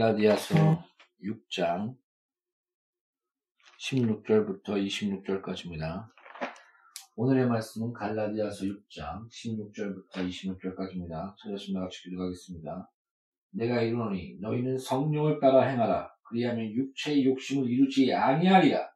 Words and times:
갈라디아서 0.00 0.82
6장 1.22 1.94
16절부터 3.78 4.82
26절까지입니다. 4.86 6.06
오늘의 7.16 7.46
말씀은 7.46 7.92
갈라디아서 7.92 8.64
6장 8.64 9.28
16절부터 9.28 10.26
26절까지입니다. 10.26 11.36
찾았으면 11.36 11.82
같이 11.82 12.04
기도하겠습니다. 12.04 12.90
내가 13.50 13.82
이르노니 13.82 14.38
너희는 14.40 14.78
성령을 14.78 15.38
따라 15.38 15.64
행하라. 15.64 16.10
그리하면 16.22 16.64
육체의 16.72 17.26
욕심을 17.26 17.68
이루지 17.68 18.14
아니하리라. 18.14 18.90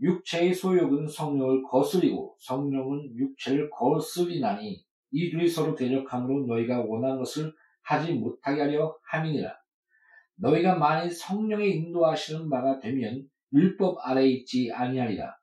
육체의 0.00 0.54
소욕은 0.54 1.08
성령을 1.08 1.62
거스리고 1.64 2.38
성령은 2.40 3.14
육체를 3.18 3.68
거스리나니 3.68 4.82
이 5.10 5.30
둘이 5.30 5.46
서로 5.46 5.74
대적함으로 5.74 6.46
너희가 6.46 6.80
원하는 6.80 7.18
것을 7.18 7.52
하지 7.82 8.14
못하게 8.14 8.62
하려 8.62 8.96
함이니라. 9.02 9.57
너희가 10.40 10.76
만일 10.76 11.10
성령의 11.10 11.76
인도하시는 11.76 12.48
바가 12.48 12.78
되면 12.78 13.24
율법 13.52 13.98
아래에 14.02 14.28
있지 14.28 14.70
아니하리라. 14.72 15.36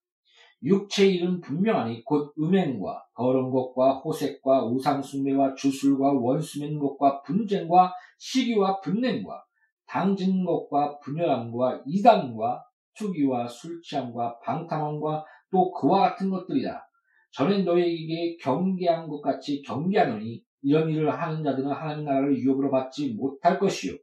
육체의 0.63 1.15
일은 1.15 1.41
분명하니 1.41 2.03
곧 2.03 2.33
음행과 2.39 3.05
더러운 3.15 3.51
것과 3.51 3.99
호색과 3.99 4.65
우상숭배와 4.65 5.53
주술과 5.55 6.13
원수면 6.13 6.79
것과 6.79 7.21
분쟁과 7.21 7.93
시기와 8.17 8.79
분냄과 8.81 9.43
당진 9.87 10.43
것과 10.43 10.99
분열함과 10.99 11.83
이단과 11.85 12.63
투기와 12.97 13.47
술취함과 13.47 14.39
방탕함과 14.39 15.25
또 15.51 15.71
그와 15.71 16.09
같은 16.09 16.29
것들이라. 16.29 16.81
전에 17.31 17.63
너희에게 17.63 18.37
경계한 18.37 19.07
것 19.07 19.21
같이 19.21 19.61
경계하노니 19.61 20.41
이런 20.61 20.89
일을 20.89 21.11
하는 21.11 21.43
자들은 21.43 21.69
하나님 21.69 22.05
나라를 22.05 22.37
유업으로 22.39 22.71
받지 22.71 23.13
못할 23.13 23.59
것이요. 23.59 23.93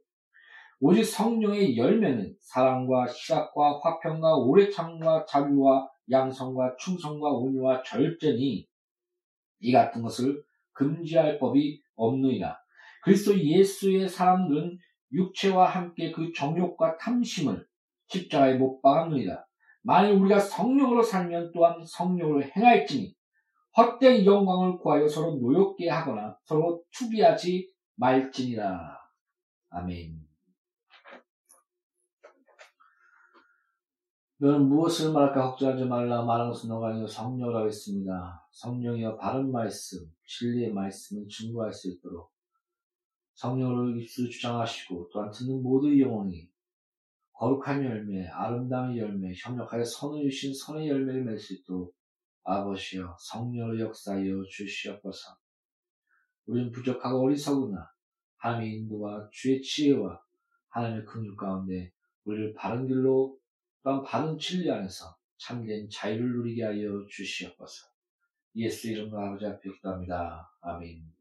오직 0.85 1.05
성령의 1.05 1.77
열매는 1.77 2.35
사랑과 2.41 3.05
희락과 3.05 3.79
화평과 3.81 4.35
오래 4.35 4.69
참과 4.69 5.25
자비와 5.25 5.89
양성과 6.11 6.75
충성과 6.77 7.31
온유와 7.31 7.83
절제니 7.83 8.67
이 9.61 9.71
같은 9.71 10.01
것을 10.01 10.43
금지할 10.73 11.39
법이 11.39 11.81
없느니라. 11.95 12.59
그리스도 13.01 13.39
예수의 13.39 14.09
사람들은 14.09 14.77
육체와 15.13 15.69
함께 15.69 16.11
그 16.11 16.33
정욕과 16.33 16.97
탐심을 16.97 17.65
십자가에 18.07 18.55
못 18.55 18.81
박았느니라. 18.81 19.41
만일 19.83 20.15
우리가 20.15 20.37
성령으로 20.37 21.01
살면 21.01 21.53
또한 21.53 21.77
성령으로 21.85 22.43
행할지니 22.43 23.15
헛된 23.77 24.25
영광을 24.25 24.77
구하여 24.79 25.07
서로 25.07 25.35
노엽게 25.35 25.87
하거나 25.87 26.37
서로 26.43 26.83
투비하지 26.91 27.71
말지니라. 27.95 28.99
아멘. 29.69 30.22
너는 34.43 34.67
무엇을 34.67 35.13
말할까 35.13 35.51
걱정하지 35.51 35.85
말라 35.85 36.21
말하는 36.25 36.51
것은 36.51 36.67
너가 36.67 36.89
아니요 36.89 37.07
성령이라고 37.07 37.65
했습니다. 37.65 38.45
성령이여 38.51 39.15
바른 39.15 39.49
말씀, 39.49 40.05
진리의 40.27 40.73
말씀을 40.73 41.29
증거할 41.29 41.71
수 41.71 41.89
있도록 41.89 42.29
성령을 43.35 44.01
입술로 44.01 44.27
주장하시고 44.27 45.11
또한 45.13 45.31
듣는 45.31 45.63
모든 45.63 45.97
영혼이 45.97 46.49
거룩한 47.31 47.85
열매, 47.85 48.27
아름다운 48.27 48.97
열매, 48.97 49.31
협력하여 49.33 49.85
선을 49.85 50.29
주신 50.29 50.53
선의 50.53 50.89
열매를 50.89 51.23
맺을 51.23 51.39
수 51.39 51.53
있도록 51.53 51.95
아버지여 52.43 53.15
성령을 53.17 53.79
역사하여 53.79 54.43
주시옵소서. 54.49 55.37
우리는 56.47 56.69
부족하고 56.69 57.23
어리석으나 57.23 57.89
하나님의 58.39 58.75
인도와 58.75 59.29
주의 59.31 59.61
지혜와 59.61 60.21
하나님의 60.67 61.05
긍휼 61.05 61.33
가운데 61.37 61.93
우리를 62.25 62.53
바른 62.55 62.85
길로 62.87 63.41
또한 63.83 64.01
바른 64.03 64.37
진리 64.37 64.71
안에서 64.71 65.15
참된 65.37 65.89
자유를 65.89 66.37
누리게 66.37 66.63
하여 66.63 67.05
주시옵소서. 67.09 67.87
예수 68.55 68.89
이름으로 68.89 69.19
아버지 69.19 69.45
앞에 69.45 69.69
기도합니다. 69.69 70.49
아멘. 70.61 71.11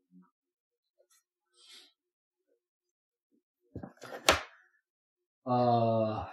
어, 5.44 6.24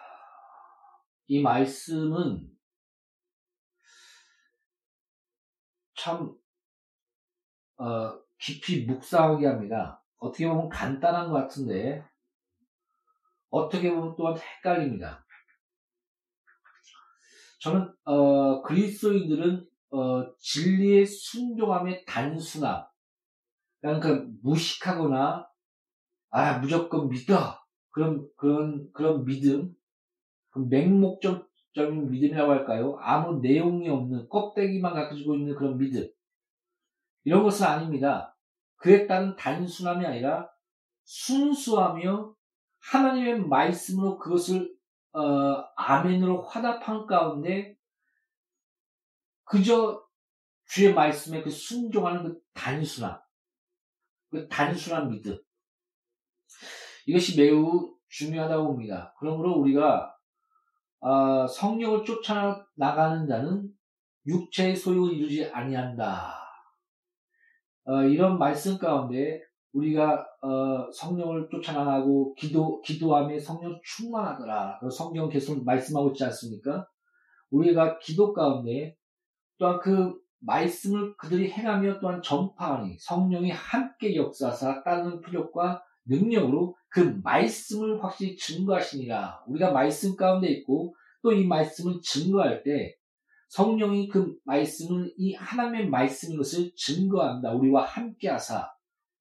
이 1.28 1.42
말씀은 1.42 2.48
참 5.96 6.38
어, 7.78 8.22
깊이 8.38 8.86
묵상하게 8.86 9.48
합니다. 9.48 10.04
어떻게 10.18 10.48
보면 10.48 10.70
간단한 10.70 11.30
것 11.30 11.36
같은데 11.36 12.06
어떻게 13.50 13.90
보면 13.90 14.16
또한 14.16 14.38
헷갈립니다. 14.38 15.26
저는 17.60 17.94
어, 18.06 18.62
그리스도인들은 18.64 19.68
어, 19.92 20.36
진리의 20.38 21.06
순종함의 21.06 22.06
단순함, 22.06 22.86
그러니까 23.82 24.26
무식하거나 24.44 25.48
아 26.32 26.60
무조건 26.60 27.10
믿어 27.10 27.60
그런 27.92 28.28
그런 28.36 28.92
그런 28.94 29.26
믿음, 29.26 29.74
그 30.52 30.60
맹목적 30.60 31.50
적인 31.74 32.10
믿음이라고 32.10 32.52
할까요? 32.52 32.98
아무 33.00 33.40
내용이 33.42 33.90
없는 33.90 34.30
껍데기만 34.30 34.94
가지고 34.94 35.36
있는 35.36 35.56
그런 35.56 35.78
믿음. 35.78 36.08
이런 37.24 37.44
것은 37.44 37.66
아닙니다. 37.66 38.36
그에 38.78 39.08
따른 39.08 39.36
단순함이 39.36 40.06
아니라 40.06 40.50
순수하며 41.04 42.34
하나님의 42.80 43.48
말씀으로 43.48 44.18
그것을 44.18 44.74
어, 45.12 45.22
아멘으로 45.76 46.44
화답한 46.44 47.06
가운데 47.06 47.76
그저 49.44 50.04
주의 50.66 50.94
말씀에 50.94 51.42
그 51.42 51.50
순종하는 51.50 52.24
그 52.24 52.40
단순함, 52.54 53.20
그 54.30 54.48
단순한 54.48 55.10
믿음. 55.10 55.40
이것이 57.08 57.40
매우 57.40 57.96
중요하다고 58.10 58.68
봅니다. 58.68 59.16
그러므로 59.20 59.54
우리가 59.56 60.16
어, 61.00 61.48
성령을 61.48 62.04
쫓아 62.04 62.68
나가는 62.76 63.26
자는 63.28 63.70
육체의 64.28 64.76
소유를 64.76 65.16
이루지 65.16 65.46
아니한다. 65.46 66.40
어, 67.86 68.04
이런 68.04 68.38
말씀 68.38 68.78
가운데 68.78 69.42
우리가 69.74 70.26
어, 70.42 70.92
성령을 70.92 71.50
쫓아나가고 71.52 72.34
기도 72.36 72.82
기도함에 72.82 73.40
성령 73.40 73.80
충만하더라. 73.84 74.80
성경 74.92 75.30
계속 75.30 75.64
말씀하고 75.64 76.10
있지 76.10 76.24
않습니까? 76.26 76.88
우리가 77.52 78.00
기도 78.00 78.34
가운데 78.34 78.96
또한 79.58 79.80
그 79.80 80.16
말씀을 80.40 81.16
그들이 81.18 81.52
행하며 81.52 82.00
또한 82.00 82.22
전파하니 82.22 82.98
성령이 83.00 83.52
함께 83.52 84.16
역사사 84.16 84.84
따르는 84.84 85.22
표적과 85.22 85.84
능력으로 86.06 86.76
그 86.90 87.20
말씀을 87.24 88.04
확실히 88.04 88.36
증거하시니라. 88.38 89.44
우리가 89.48 89.72
말씀 89.72 90.16
가운데 90.16 90.48
있고 90.48 90.96
또 91.22 91.34
이 91.34 91.46
말씀을 91.46 92.00
증거할 92.02 92.64
때 92.64 92.96
성령이 93.50 94.08
그 94.08 94.36
말씀을 94.46 95.14
이 95.18 95.34
하나님의 95.34 95.90
말씀인 95.90 96.38
것을 96.38 96.72
증거한다. 96.76 97.52
우리와 97.54 97.84
함께 97.84 98.30
하사 98.30 98.72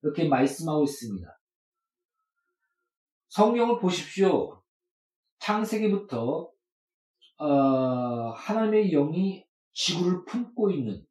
이렇게 0.02 0.28
말씀하고 0.28 0.84
있습니다. 0.84 1.38
성경을 3.28 3.78
보십시오. 3.78 4.62
창세기부터 5.38 6.50
어, 7.38 7.46
하나님의 8.30 8.90
영이 8.90 9.46
지구를 9.72 10.24
품고 10.24 10.70
있는 10.70 11.06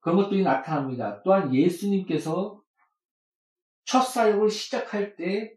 그런 0.00 0.16
것들이 0.16 0.42
나타납니다. 0.42 1.22
또한 1.22 1.54
예수님께서 1.54 2.62
첫 3.84 4.02
사역을 4.02 4.50
시작할 4.50 5.16
때 5.16 5.56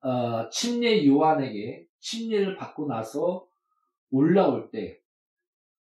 어, 0.00 0.48
침례 0.50 1.06
요한에게 1.06 1.86
침례를 2.00 2.56
받고 2.56 2.86
나서 2.86 3.46
올라올 4.10 4.70
때 4.70 5.04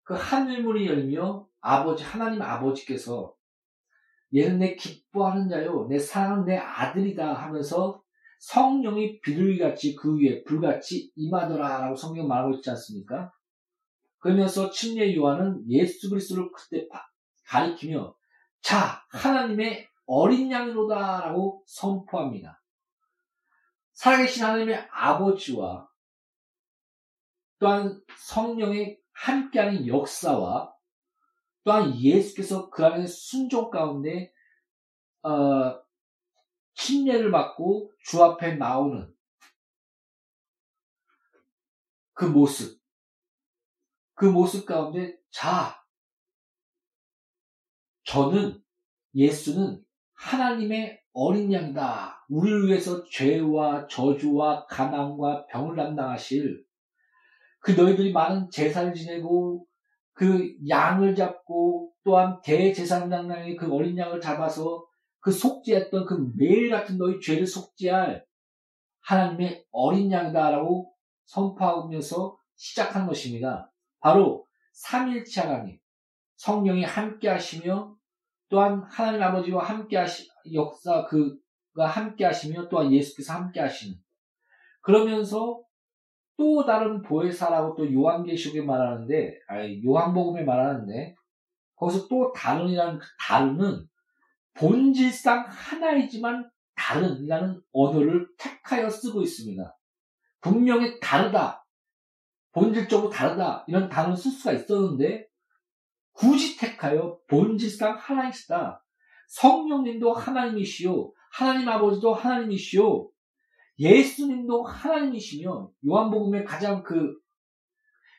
그 0.04 0.14
하늘문이 0.14 0.86
열며 0.86 1.48
아버지 1.62 2.04
하나님 2.04 2.42
아버지께서 2.42 3.36
얘는 4.36 4.60
내 4.60 4.76
기뻐하는 4.76 5.50
자요 5.50 5.88
내 5.90 6.00
사랑하는 6.00 6.46
내 6.46 6.58
아들이다 6.58 7.34
하면서 7.34 8.02
성령이 8.40 9.22
비둘기같이 9.22 9.96
그 9.96 10.18
위에 10.18 10.44
불같이 10.44 11.12
임하더라 11.16 11.82
라고 11.82 11.96
성경 11.96 12.28
말하고 12.28 12.56
있지 12.56 12.70
않습니까? 12.72 13.32
그러면서 14.20 14.70
침례 14.70 15.16
요한은 15.16 15.64
예수 15.70 16.10
그리스도를 16.10 16.50
그때 16.52 16.88
가리키며 17.46 18.16
자 18.62 19.04
하나님의 19.10 19.88
어린 20.06 20.52
양이로다 20.52 21.22
라고 21.22 21.64
선포합니다. 21.68 22.62
살아계신 23.94 24.44
하나님의 24.44 24.88
아버지와 24.92 25.88
또한 27.60 28.02
성령의 28.18 29.00
함께하는 29.14 29.88
역사와 29.88 30.73
또한 31.64 31.98
예수께서 31.98 32.70
그 32.70 32.86
안에 32.86 33.08
순종 33.08 33.70
가운데 33.70 34.34
어, 35.22 35.82
침례를 36.76 37.32
받고 37.32 37.92
주 38.04 38.24
앞에 38.24 38.56
나오는 38.56 39.14
그 42.14 42.26
모습, 42.26 42.80
그 44.14 44.26
모습 44.26 44.66
가운데 44.66 45.18
자, 45.32 45.84
저는 48.04 48.62
예수는 49.16 49.84
하나님의 50.14 51.02
어린 51.14 51.52
양이다. 51.54 52.26
우리를 52.30 52.68
위해서 52.68 53.04
죄와 53.06 53.88
저주와 53.88 54.66
가난과 54.66 55.46
병을 55.48 55.76
담당하실 55.76 56.66
그 57.60 57.72
너희들이 57.72 58.12
많은 58.12 58.50
제사를 58.50 58.94
지내고 58.94 59.66
그 60.14 60.56
양을 60.68 61.16
잡고 61.16 61.92
또한 62.04 62.40
대제사장장의 62.44 63.56
그 63.56 63.74
어린 63.74 63.98
양을 63.98 64.22
잡아서 64.22 64.86
그 65.20 65.32
속죄했던 65.32 66.06
그 66.06 66.32
매일 66.36 66.70
같은 66.70 66.98
너희 66.98 67.20
죄를 67.20 67.48
속죄할 67.48 68.26
하나님의 69.02 69.66
어린 69.72 70.12
양이다라고 70.12 70.94
선포하면서 71.26 72.38
시작한 72.56 73.08
것입니다. 73.08 73.72
바로 74.00 74.46
삼일체 74.74 75.42
하나님, 75.42 75.80
성령이 76.36 76.84
함께 76.84 77.30
하시며 77.30 77.96
또한 78.50 78.84
하나님 78.84 79.24
아버지와 79.24 79.64
함께 79.64 79.98
하시, 79.98 80.30
역사 80.54 81.06
그가 81.06 81.88
함께 81.88 82.26
하시며 82.26 82.68
또한 82.70 82.92
예수께서 82.92 83.34
함께 83.34 83.60
하시는 83.62 83.98
그러면서 84.82 85.63
또 86.38 86.66
다른 86.66 87.02
보혜사라고 87.02 87.76
또 87.76 87.92
요한계시록에 87.92 88.66
말하는데, 88.66 89.40
아니, 89.48 89.84
요한복음에 89.84 90.44
말하는데, 90.44 91.16
거기서 91.76 92.08
또 92.08 92.32
다른이라는 92.34 93.00
그 93.00 93.06
다른은 93.20 93.86
본질상 94.56 95.46
하나이지만 95.48 96.50
다른이라는 96.76 97.62
언어를 97.72 98.28
택하여 98.38 98.90
쓰고 98.90 99.22
있습니다. 99.22 99.78
분명히 100.42 101.00
다르다. 101.00 101.66
본질적으로 102.52 103.10
다르다. 103.10 103.64
이런 103.68 103.90
단어를 103.90 104.16
쓸 104.16 104.32
수가 104.32 104.54
있었는데, 104.54 105.28
굳이 106.14 106.58
택하여 106.58 107.18
본질상 107.28 107.98
하나이시다. 107.98 108.84
성령님도 109.28 110.14
하나님이시오. 110.14 111.14
하나님 111.32 111.68
아버지도 111.68 112.14
하나님이시오. 112.14 113.10
예수님도 113.80 114.64
하나님이시며 114.64 115.72
요한복음에 115.88 116.44
가장 116.44 116.84
그 116.84 117.14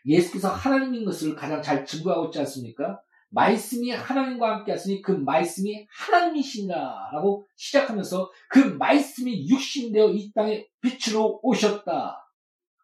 예수께서 0.06 0.50
하나님인 0.50 1.04
것을 1.04 1.34
가장 1.34 1.62
잘 1.62 1.84
증거하고 1.84 2.26
있지 2.26 2.38
않습니까? 2.40 3.00
말씀이 3.30 3.90
하나님과 3.90 4.58
함께 4.58 4.72
하시니 4.72 5.02
그 5.02 5.10
말씀이 5.10 5.86
하나님이신가라고 5.90 7.46
시작하면서 7.56 8.30
그 8.48 8.58
말씀이 8.58 9.48
육신되어 9.48 10.10
이 10.10 10.32
땅에 10.32 10.66
빛으로 10.80 11.40
오셨다. 11.42 12.20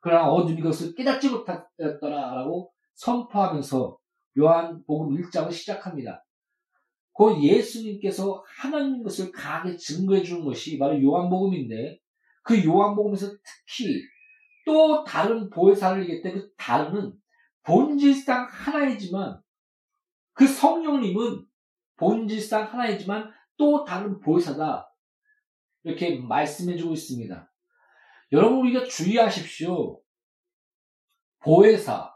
그러나 0.00 0.28
어둠이 0.30 0.60
그것을 0.60 0.94
깨닫지 0.94 1.28
못하였더라라고 1.28 2.72
선포하면서 2.94 3.96
요한복음 4.38 5.16
1장을 5.22 5.52
시작합니다. 5.52 6.24
그 7.16 7.40
예수님께서 7.42 8.42
하나님인 8.46 9.02
것을 9.02 9.30
강하게 9.30 9.76
증거해 9.76 10.22
주는 10.22 10.44
것이 10.44 10.78
바로 10.78 11.00
요한복음인데 11.00 11.99
그 12.42 12.64
요한복음에서 12.64 13.26
특히 13.28 14.02
또 14.66 15.04
다른 15.04 15.50
보혜사를 15.50 16.02
얘기할 16.02 16.22
때 16.22 16.32
그 16.32 16.52
다른은 16.56 17.12
본질상 17.62 18.46
하나이지만 18.50 19.40
그 20.32 20.46
성령님은 20.46 21.46
본질상 21.96 22.72
하나이지만 22.72 23.30
또 23.56 23.84
다른 23.84 24.20
보혜사다. 24.20 24.90
이렇게 25.82 26.18
말씀해주고 26.18 26.94
있습니다. 26.94 27.52
여러분 28.32 28.60
우리가 28.60 28.84
주의하십시오. 28.84 30.00
보혜사 31.40 32.14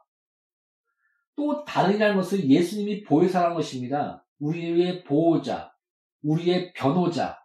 또 1.37 1.64
다르다는 1.64 2.16
것은 2.16 2.49
예수님이 2.49 3.02
보혜사라는 3.02 3.57
것입니다. 3.57 4.25
우리의 4.38 5.04
보호자, 5.04 5.75
우리의 6.23 6.73
변호자, 6.73 7.43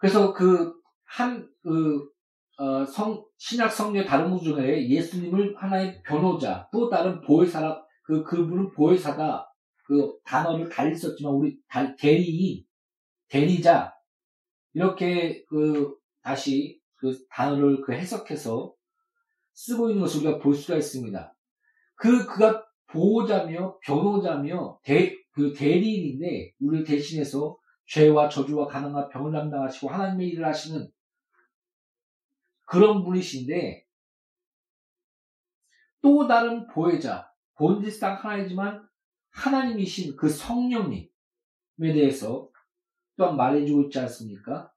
그래서 0.00 0.32
그, 0.32 0.72
한, 1.04 1.46
그, 1.62 2.08
어, 2.56 2.84
성, 2.86 3.22
신약 3.36 3.70
성경 3.70 4.04
다른 4.06 4.30
분 4.30 4.40
중에 4.40 4.88
예수님을 4.88 5.54
하나의 5.56 6.02
변호자, 6.02 6.68
또 6.72 6.88
다른 6.88 7.20
보혜사라, 7.20 7.84
그, 8.02 8.24
그분은 8.24 8.72
보혜사다. 8.72 9.46
그 9.84 10.18
단어를 10.24 10.70
달리 10.70 10.94
썼지만, 10.94 11.34
우리, 11.34 11.58
대리인, 11.98 12.64
대리자, 13.28 13.92
이렇게 14.72 15.44
그, 15.44 15.94
다시 16.22 16.80
그 16.96 17.18
단어를 17.28 17.82
그 17.82 17.92
해석해서 17.92 18.72
쓰고 19.52 19.90
있는 19.90 20.02
것을 20.02 20.22
우리가 20.22 20.38
볼 20.38 20.54
수가 20.54 20.78
있습니다. 20.78 21.34
그, 21.96 22.24
그가 22.24 22.64
보호자며, 22.86 23.78
변호자며, 23.82 24.78
대, 24.82 25.14
그 25.32 25.52
대리인인데, 25.52 26.54
우리를 26.60 26.86
대신해서 26.86 27.59
죄와 27.90 28.28
저주와 28.28 28.68
가난과 28.68 29.08
병을 29.08 29.32
담당하시고 29.32 29.88
하나님의 29.88 30.28
일을 30.28 30.46
하시는 30.46 30.88
그런 32.66 33.02
분이신데 33.04 33.84
또 36.00 36.28
다른 36.28 36.68
보혜자, 36.68 37.30
본질상 37.56 38.18
하나이지만 38.22 38.88
하나님이신 39.30 40.16
그 40.16 40.28
성령님에 40.28 41.08
대해서 41.78 42.48
또한 43.16 43.36
말해주고 43.36 43.82
있지 43.82 43.98
않습니까? 43.98 44.72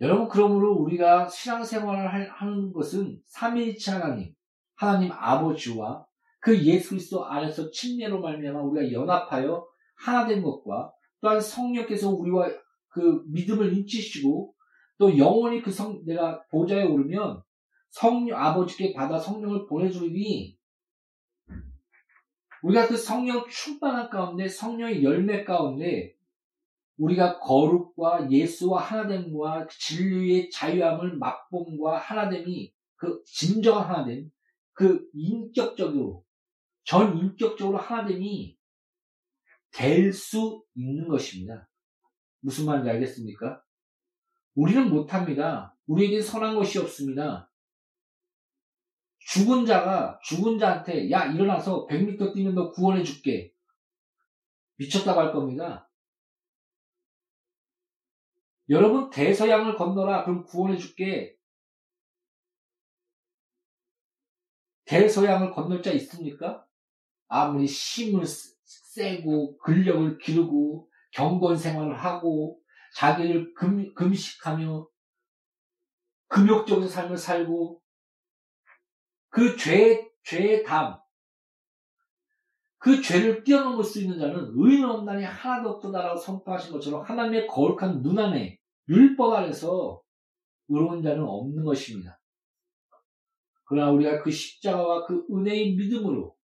여러분, 0.00 0.28
그러므로 0.28 0.72
우리가 0.74 1.28
신앙생활을 1.28 2.30
하는 2.30 2.72
것은 2.72 3.20
삼위일체 3.26 3.90
하나님, 3.90 4.34
하나님 4.76 5.10
아버지와 5.12 6.06
그 6.38 6.64
예수 6.64 6.90
그리스도 6.90 7.26
안에서 7.26 7.70
침례로 7.70 8.20
말미암아 8.20 8.60
우리가 8.60 8.92
연합하여 8.92 9.66
하나 9.96 10.26
된 10.26 10.42
것과 10.42 10.92
또한 11.20 11.40
성령께서 11.40 12.10
우리와 12.10 12.48
그 12.88 13.22
믿음을 13.28 13.72
인치시고 13.72 14.54
또 14.98 15.18
영원히 15.18 15.62
그 15.62 15.70
성, 15.70 16.04
내가 16.04 16.42
보좌에 16.46 16.84
오르면 16.84 17.42
성령, 17.90 18.38
아버지께 18.38 18.92
받아 18.92 19.18
성령을 19.18 19.66
보내주니 19.66 20.58
우리가 22.62 22.88
그 22.88 22.96
성령 22.96 23.46
충만한 23.48 24.10
가운데 24.10 24.48
성령의 24.48 25.02
열매 25.02 25.44
가운데 25.44 26.14
우리가 26.98 27.38
거룩과 27.38 28.30
예수와 28.30 28.82
하나됨과 28.82 29.68
진리의 29.70 30.50
자유함을 30.50 31.18
맛봄과 31.18 31.98
하나됨이 31.98 32.72
그 32.96 33.22
진정한 33.26 33.90
하나됨, 33.90 34.30
그 34.72 35.06
인격적으로 35.12 36.24
전 36.84 37.18
인격적으로 37.18 37.76
하나됨이 37.78 38.55
될 39.76 40.10
수 40.12 40.64
있는 40.74 41.06
것입니다. 41.06 41.68
무슨 42.40 42.64
말인지 42.64 42.88
알겠습니까? 42.88 43.62
우리는 44.54 44.88
못합니다. 44.88 45.76
우리에게 45.86 46.22
선한 46.22 46.56
것이 46.56 46.78
없습니다. 46.78 47.50
죽은 49.18 49.66
자가 49.66 50.18
죽은 50.22 50.58
자한테 50.58 51.10
야 51.10 51.26
일어나서 51.26 51.86
100m 51.88 52.32
뛰면 52.32 52.54
너 52.54 52.70
구원해 52.70 53.02
줄게. 53.02 53.52
미쳤다고 54.76 55.20
할 55.20 55.32
겁니다. 55.32 55.90
여러분 58.70 59.10
대서양을 59.10 59.76
건너라 59.76 60.24
그럼 60.24 60.44
구원해 60.44 60.78
줄게. 60.78 61.36
대서양을 64.86 65.52
건널 65.52 65.82
자 65.82 65.92
있습니까? 65.92 66.66
아무리 67.28 67.66
힘을 67.66 68.24
세고 68.96 69.58
근력을 69.58 70.16
기르고 70.18 70.88
경건 71.12 71.56
생활을 71.56 71.96
하고 71.96 72.58
자기를 72.94 73.52
금, 73.54 73.92
금식하며 73.94 74.88
금욕적인 76.28 76.88
삶을 76.88 77.18
살고 77.18 77.82
그 79.28 79.56
죄, 79.56 80.08
죄의 80.24 80.64
담, 80.64 80.98
그 82.78 83.02
죄를 83.02 83.44
뛰어넘을 83.44 83.84
수 83.84 84.00
있는 84.00 84.18
자는 84.18 84.52
의인 84.54 84.84
없나니 84.84 85.24
하나도 85.24 85.70
없도다라고 85.70 86.18
선포하신 86.18 86.72
것처럼 86.72 87.02
하나님의 87.02 87.46
거룩한 87.46 88.02
눈 88.02 88.18
안에 88.18 88.58
율법 88.88 89.32
안에서 89.34 90.00
의로운 90.68 91.02
자는 91.02 91.22
없는 91.22 91.64
것입니다. 91.64 92.18
그러나 93.64 93.90
우리가 93.90 94.22
그 94.22 94.30
십자가와 94.30 95.04
그 95.06 95.26
은혜의 95.30 95.74
믿음으로 95.74 96.35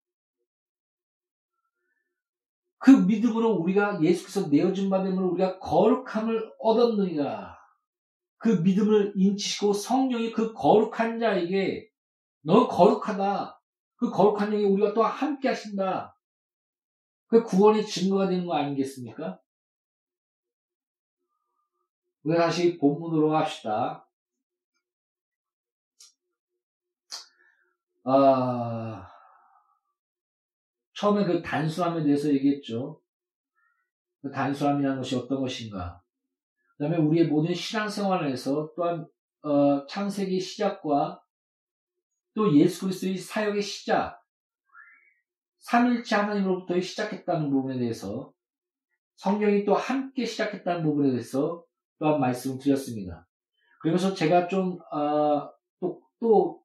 그 2.81 2.89
믿음으로 2.89 3.57
우리가 3.57 4.01
예수께서 4.01 4.47
내어준 4.47 4.89
바 4.89 5.03
됨으로 5.03 5.29
우리가 5.33 5.59
거룩함을 5.59 6.51
얻었느니라. 6.57 7.55
그 8.37 8.49
믿음을 8.49 9.13
인치시고 9.15 9.71
성령이 9.71 10.31
그 10.31 10.51
거룩한 10.51 11.19
자에게 11.19 11.87
너 12.41 12.67
거룩하다. 12.67 13.61
그 13.97 14.09
거룩한 14.09 14.49
영이 14.49 14.65
우리가 14.65 14.95
또 14.95 15.03
함께 15.03 15.49
하신다. 15.49 16.17
그 17.27 17.43
구원의 17.43 17.85
증거가 17.85 18.27
되는 18.27 18.47
거 18.47 18.55
아니겠습니까? 18.55 19.39
우리 22.23 22.35
다시 22.35 22.79
본문으로 22.79 23.35
합시다. 23.35 24.09
아, 28.03 29.10
처음에 31.01 31.25
그 31.25 31.41
단순함에 31.41 32.03
대해서 32.03 32.29
얘기했죠. 32.29 33.01
그 34.21 34.29
단순함이라는 34.29 34.97
것이 34.97 35.15
어떤 35.15 35.41
것인가. 35.41 35.99
그 36.77 36.83
다음에 36.83 36.97
우리의 36.97 37.25
모든 37.25 37.55
신앙생활에서 37.55 38.71
또한 38.75 39.07
어, 39.41 39.83
창세기 39.87 40.39
시작과 40.39 41.19
또 42.35 42.55
예수 42.55 42.81
그리스도의 42.81 43.17
사역의 43.17 43.63
시작, 43.63 44.21
삼일째 45.57 46.17
하나님으로부터 46.17 46.79
시작했다는 46.79 47.49
부분에 47.49 47.79
대해서 47.79 48.31
성령이 49.15 49.65
또 49.65 49.73
함께 49.73 50.23
시작했다는 50.23 50.83
부분에 50.83 51.09
대해서 51.09 51.65
또한 51.97 52.19
말씀을 52.19 52.59
드렸습니다. 52.59 53.27
그러면서 53.81 54.13
제가 54.13 54.47
좀, 54.47 54.77
어, 54.93 55.51
또, 55.79 56.03
또, 56.19 56.61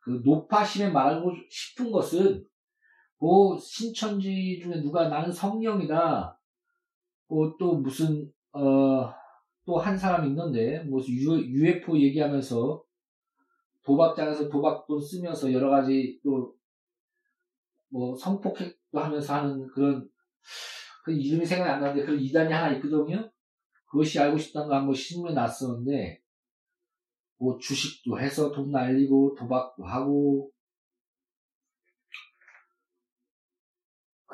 그 0.00 0.22
높아심에 0.24 0.88
말하고 0.88 1.32
싶은 1.50 1.90
것은 1.90 2.46
뭐 3.18 3.58
신천지 3.58 4.60
중에 4.62 4.80
누가 4.82 5.08
나는 5.08 5.32
성령이다. 5.32 6.38
뭐 7.28 7.56
또 7.58 7.76
무슨 7.76 8.30
어 8.52 9.12
또 9.66 9.78
한 9.78 9.96
사람 9.96 10.26
있는데 10.26 10.82
무슨 10.84 11.14
UFO 11.14 11.98
얘기하면서 11.98 12.82
도박장에서 13.82 14.48
도박돈 14.50 15.00
쓰면서 15.00 15.52
여러 15.52 15.70
가지 15.70 16.20
또 16.22 16.54
뭐 17.94 18.16
성폭행도 18.16 18.74
하면서 18.92 19.34
하는 19.34 19.68
그런 19.68 20.08
그 21.04 21.12
이름이 21.12 21.46
생각이 21.46 21.70
안 21.70 21.80
나는데 21.80 22.04
그런 22.04 22.18
이단이 22.20 22.52
하나 22.52 22.74
있거든요. 22.74 23.30
그것이 23.86 24.18
알고 24.18 24.36
싶다는 24.36 24.68
거 24.68 24.74
한번 24.74 24.92
신문에 24.94 25.32
났었는데 25.32 26.20
뭐 27.38 27.56
주식도 27.56 28.18
해서 28.18 28.50
돈 28.50 28.72
날리고 28.72 29.36
도박도 29.38 29.84
하고 29.84 30.50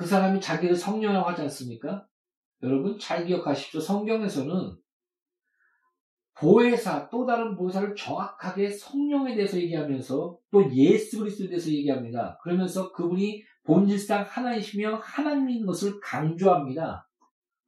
그 0.00 0.06
사람이 0.06 0.40
자기를 0.40 0.74
성령이라고 0.76 1.28
하지 1.28 1.42
않습니까? 1.42 2.06
여러분 2.62 2.98
잘 2.98 3.26
기억하십시오. 3.26 3.78
성경에서는 3.82 4.74
보혜사 6.32 7.10
또 7.10 7.26
다른 7.26 7.54
보혜사를 7.54 7.94
정확하게 7.94 8.70
성령에 8.70 9.34
대해서 9.34 9.58
얘기하면서 9.58 10.38
또 10.50 10.74
예수 10.74 11.18
그리스도에 11.18 11.48
대해서 11.48 11.68
얘기합니다. 11.68 12.38
그러면서 12.42 12.92
그분이 12.92 13.42
본질상 13.64 14.24
하나이시며 14.26 15.00
하나님인 15.02 15.66
것을 15.66 16.00
강조합니다. 16.00 17.06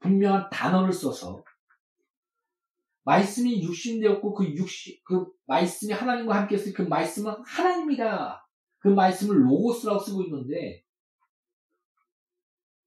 분명한 0.00 0.48
단어를 0.50 0.90
써서 0.90 1.44
말씀이 3.04 3.62
육신되었고 3.62 4.32
그 4.32 4.46
육신 4.46 5.00
그 5.04 5.26
말씀이 5.44 5.92
하나님과 5.92 6.34
함께 6.34 6.54
했을 6.54 6.72
그 6.72 6.80
말씀은 6.80 7.34
하나님이다. 7.44 8.48
그 8.78 8.88
말씀을 8.88 9.44
로고스라고 9.44 10.00
쓰고 10.00 10.22
있는데 10.22 10.81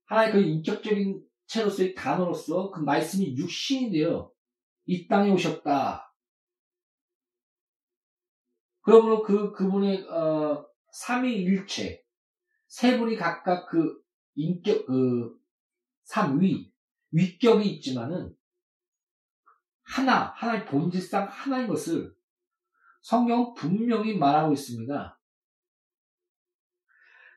하나의 0.06 0.32
그 0.32 0.40
인격적인 0.40 1.24
체로서의 1.48 1.96
단어로서 1.96 2.72
그 2.72 2.80
말씀이 2.82 3.36
육신이 3.38 3.92
되어 3.92 4.32
이 4.86 5.08
땅에 5.08 5.32
오셨다. 5.32 6.14
그러므로 8.82 9.24
그, 9.24 9.52
그분의, 9.52 10.08
어, 10.10 10.64
삼위일체, 10.92 12.04
세 12.68 12.98
분이 13.00 13.16
각각 13.16 13.68
그 13.68 14.00
인격, 14.36 14.86
그, 14.86 15.36
삼위, 16.04 16.72
위격이 17.12 17.68
있지만은, 17.76 18.36
하나, 19.82 20.34
하나의 20.36 20.66
본질상 20.66 21.28
하나인 21.30 21.68
것을 21.68 22.16
성경은 23.02 23.56
분명히 23.56 24.16
말하고 24.16 24.54
있습니다. 24.54 25.20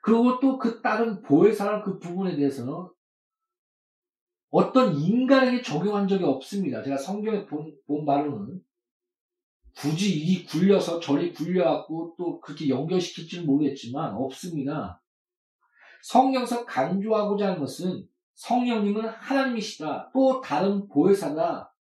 그리고 0.08 0.40
또 0.40 0.58
그 0.58 0.80
다른 0.80 1.20
보혜사랑 1.20 1.82
그 1.82 1.98
부분에 1.98 2.34
대해서는 2.34 2.72
어떤 4.50 4.94
인간에게 4.94 5.60
적용한 5.60 6.08
적이 6.08 6.24
없습니다. 6.24 6.82
제가 6.82 6.96
성경에 6.96 7.44
본, 7.44 7.76
본 7.86 8.06
바로는 8.06 8.62
굳이 9.76 10.18
이 10.18 10.46
굴려서 10.46 10.98
저리 10.98 11.34
굴려갖고 11.34 12.14
또 12.16 12.40
그렇게 12.40 12.70
연결시킬지는 12.70 13.44
모르겠지만 13.44 14.14
없습니다. 14.14 15.02
성경서 16.02 16.64
강조하고자 16.64 17.48
하는 17.48 17.60
것은 17.60 18.08
성령님은 18.34 19.06
하나님이시다. 19.06 20.10
또 20.14 20.40
다른 20.40 20.88
보혜사다. 20.88 21.74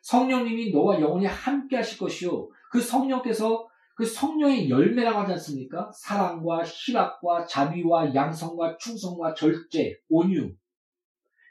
성령님이 0.00 0.72
너와 0.72 1.00
영원히 1.00 1.26
함께 1.26 1.76
하실 1.76 1.98
것이요. 1.98 2.48
그 2.70 2.80
성령께서 2.80 3.63
그 3.94 4.04
성령의 4.04 4.68
열매라고 4.68 5.20
하지 5.20 5.32
않습니까? 5.32 5.90
사랑과 5.94 6.62
희락과 6.64 7.46
자비와 7.46 8.14
양성과 8.14 8.76
충성과 8.78 9.34
절제, 9.34 9.96
온유. 10.08 10.52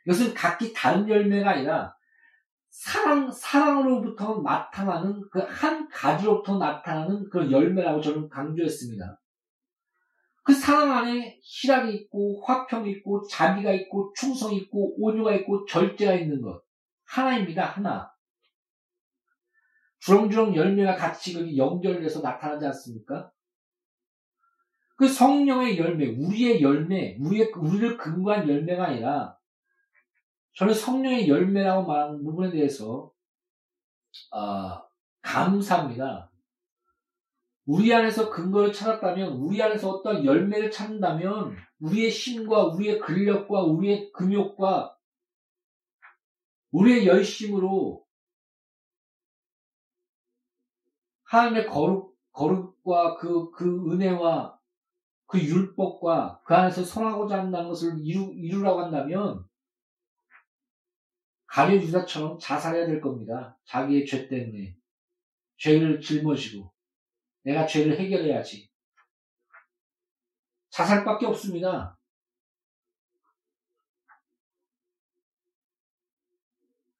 이것은 0.05 0.33
각기 0.33 0.73
다른 0.73 1.07
열매가 1.07 1.49
아니라 1.49 1.95
사랑, 2.69 3.31
사랑으로부터 3.31 4.41
나타나는 4.41 5.21
그 5.31 5.39
한 5.63 5.87
가지로부터 5.89 6.57
나타나는 6.57 7.29
그런 7.29 7.51
열매라고 7.51 8.01
저는 8.01 8.27
강조했습니다. 8.29 9.21
그 10.43 10.53
사랑 10.53 10.91
안에 10.91 11.39
희락이 11.41 11.93
있고, 11.95 12.43
화평이 12.45 12.91
있고, 12.91 13.25
자비가 13.27 13.71
있고, 13.71 14.11
충성이 14.17 14.57
있고, 14.57 14.93
온유가 15.01 15.33
있고, 15.35 15.65
절제가 15.65 16.15
있는 16.15 16.41
것. 16.41 16.61
하나입니다, 17.05 17.63
하나. 17.63 18.12
주렁주렁 20.03 20.53
열매가 20.55 20.95
같이 20.95 21.55
연결돼서 21.55 22.19
나타나지 22.19 22.65
않습니까? 22.65 23.31
그 24.97 25.07
성령의 25.07 25.77
열매, 25.77 26.07
우리의 26.07 26.61
열매, 26.61 27.17
우리의, 27.21 27.53
우리를 27.55 27.97
근거한 27.97 28.49
열매가 28.49 28.85
아니라 28.85 29.37
저는 30.55 30.73
성령의 30.73 31.29
열매라고 31.29 31.87
말하는 31.87 32.21
부분에 32.23 32.51
대해서 32.51 33.11
어, 34.31 34.83
감사합니다. 35.21 36.29
우리 37.65 37.93
안에서 37.93 38.29
근거를 38.29 38.73
찾았다면, 38.73 39.37
우리 39.37 39.61
안에서 39.63 39.89
어떤 39.89 40.25
열매를 40.25 40.69
찾는다면, 40.69 41.55
우리의 41.79 42.09
힘과 42.09 42.67
우리의 42.67 42.99
근력과 42.99 43.63
우리의 43.63 44.11
금욕과 44.11 44.97
우리의 46.71 47.07
열심으로 47.07 48.02
하나님의 51.33 51.65
거룩, 51.65 52.15
거룩과 52.31 53.17
그, 53.17 53.49
그 53.49 53.91
은혜와 53.91 54.59
그 55.25 55.39
율법과 55.39 56.43
그 56.45 56.53
안에서 56.53 56.83
선하고자 56.83 57.39
한다는 57.39 57.69
것을 57.69 57.95
이루, 57.97 58.31
이루라고 58.35 58.81
한다면 58.81 59.43
가룟 61.47 61.81
유다처럼 61.81 62.37
자살해야 62.39 62.85
될 62.85 63.01
겁니다. 63.01 63.57
자기의 63.65 64.05
죄 64.05 64.27
때문에. 64.27 64.77
죄를 65.57 65.99
짊어지고. 65.99 66.71
내가 67.41 67.65
죄를 67.65 67.99
해결해야지. 67.99 68.69
자살밖에 70.69 71.25
없습니다. 71.25 71.97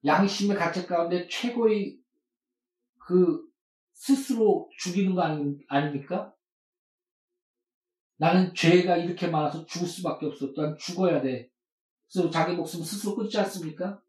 양심의 0.04 0.58
가책 0.58 0.88
가운데 0.88 1.28
최고의 1.28 2.00
그 2.98 3.53
스스로 4.04 4.70
죽이는 4.78 5.16
거 5.16 5.22
아니, 5.22 5.58
아닙니까? 5.70 6.36
나는 8.18 8.54
죄가 8.54 8.98
이렇게 8.98 9.28
많아서 9.28 9.66
죽을 9.66 9.88
수밖에 9.88 10.26
없어. 10.26 10.52
난 10.54 10.78
죽어야 10.78 11.22
돼. 11.22 11.50
그래서 12.12 12.30
자기 12.30 12.54
목숨 12.54 12.84
스스로 12.84 13.16
끊지 13.16 13.40
않습니까? 13.40 14.02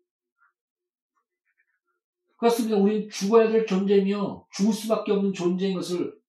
그렇습니다. 2.37 2.77
우리는 2.77 3.09
죽어야 3.09 3.49
될 3.51 3.67
존재며 3.67 4.45
죽을 4.51 4.73
수밖에 4.73 5.13
없는 5.13 5.33
존재인 5.33 5.77
것을 5.77 6.21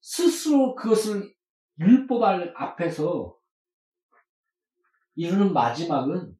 스스로 0.00 0.74
그것을 0.76 1.34
율법 1.78 2.22
앞에서 2.54 3.38
이루는 5.14 5.52
마지막은 5.52 6.38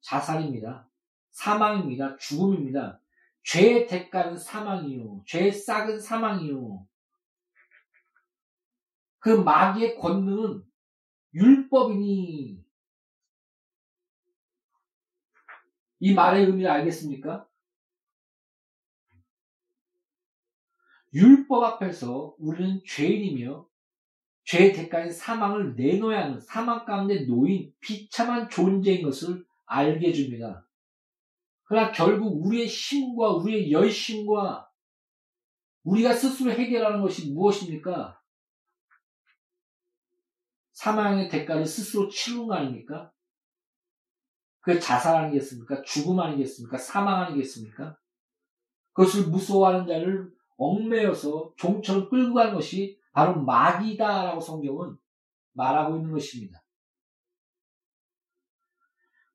자살입니다. 0.00 0.90
사망입니다. 1.30 2.16
죽음입니다. 2.16 3.00
죄의 3.42 3.86
대가는 3.86 4.36
사망이요. 4.36 5.22
죄의 5.26 5.52
싹은 5.52 6.00
사망이요. 6.00 6.86
그 9.18 9.28
마귀의 9.28 9.96
권능은 9.96 10.64
율법이니 11.34 12.64
이 16.02 16.14
말의 16.14 16.46
의미를 16.46 16.70
알겠습니까? 16.70 17.46
율법 21.12 21.62
앞에서 21.64 22.34
우리는 22.38 22.80
죄인이며 22.86 23.68
죄의 24.44 24.72
대가인 24.72 25.12
사망을 25.12 25.76
내놓아야 25.76 26.24
하는 26.24 26.40
사망 26.40 26.84
가운데 26.84 27.26
놓인 27.26 27.72
비참한 27.80 28.48
존재인 28.48 29.02
것을 29.02 29.44
알게 29.66 30.08
해줍니다. 30.08 30.66
그러나 31.70 31.92
결국 31.92 32.44
우리의 32.44 32.66
힘과 32.66 33.34
우리의 33.36 33.70
열심과 33.70 34.68
우리가 35.84 36.12
스스로 36.12 36.50
해결하는 36.50 37.00
것이 37.00 37.32
무엇입니까? 37.32 38.20
사망의 40.72 41.28
대가를 41.28 41.64
스스로 41.64 42.08
치르는 42.08 42.48
거 42.48 42.54
아닙니까? 42.54 43.12
그 44.62 44.80
자살 44.80 45.14
아니겠습니까? 45.14 45.82
죽음 45.82 46.18
아니겠습니까? 46.18 46.76
사망 46.76 47.22
아니겠습니까? 47.26 47.96
그것을 48.92 49.28
무서워하는 49.28 49.86
자를 49.86 50.28
얽매여서 50.56 51.54
종처럼 51.56 52.10
끌고 52.10 52.34
가는 52.34 52.52
것이 52.52 52.98
바로 53.12 53.40
마귀다라고 53.44 54.40
성경은 54.40 54.98
말하고 55.52 55.98
있는 55.98 56.10
것입니다. 56.10 56.64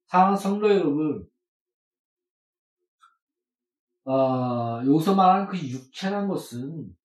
사랑하는 0.08 0.38
성도 0.38 0.69
여러분, 0.69 1.30
어, 4.05 4.81
여기서 4.85 5.15
말하는 5.15 5.47
그 5.47 5.57
육체란 5.57 6.27
것은 6.27 6.95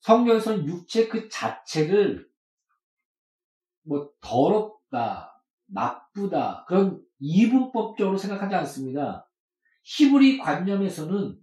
성경에서는 0.00 0.66
육체 0.66 1.06
그 1.08 1.28
자체를 1.28 2.28
뭐 3.82 4.10
더럽다, 4.20 5.42
나쁘다 5.66 6.64
그런 6.66 7.02
이분법적으로 7.20 8.16
생각하지 8.16 8.54
않습니다. 8.56 9.28
히브리 9.84 10.38
관념에서는 10.38 11.38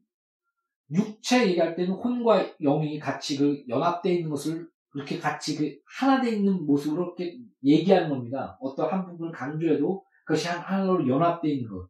육체 0.92 1.48
얘기할 1.48 1.76
때는 1.76 1.94
혼과 1.94 2.58
영이 2.62 3.00
같이 3.00 3.38
그 3.38 3.64
연합되어 3.68 4.14
있는 4.14 4.30
것을 4.30 4.70
그렇게 4.90 5.20
같이 5.20 5.58
그 5.58 5.80
하나 5.86 6.22
되어 6.22 6.32
있는 6.32 6.66
모습으로 6.66 7.16
이렇게 7.18 7.40
얘기하는 7.64 8.10
겁니다. 8.10 8.58
어떤 8.62 8.92
한 8.92 9.06
부분을 9.06 9.32
강조해도 9.32 10.06
그것이 10.26 10.48
하나로 10.48 11.08
연합되어 11.08 11.52
있는 11.52 11.70
것. 11.70 11.90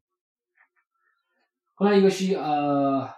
그러나 1.75 1.95
이것이 1.97 2.35
아, 2.37 3.13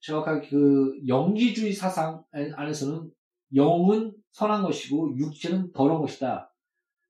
정확하게 0.00 0.48
그 0.48 1.00
영지주의 1.06 1.72
사상 1.72 2.22
안에서는 2.32 3.10
영은 3.54 4.14
선한 4.32 4.62
것이고 4.62 5.16
육체는 5.16 5.72
더러운 5.72 6.02
것이다. 6.02 6.52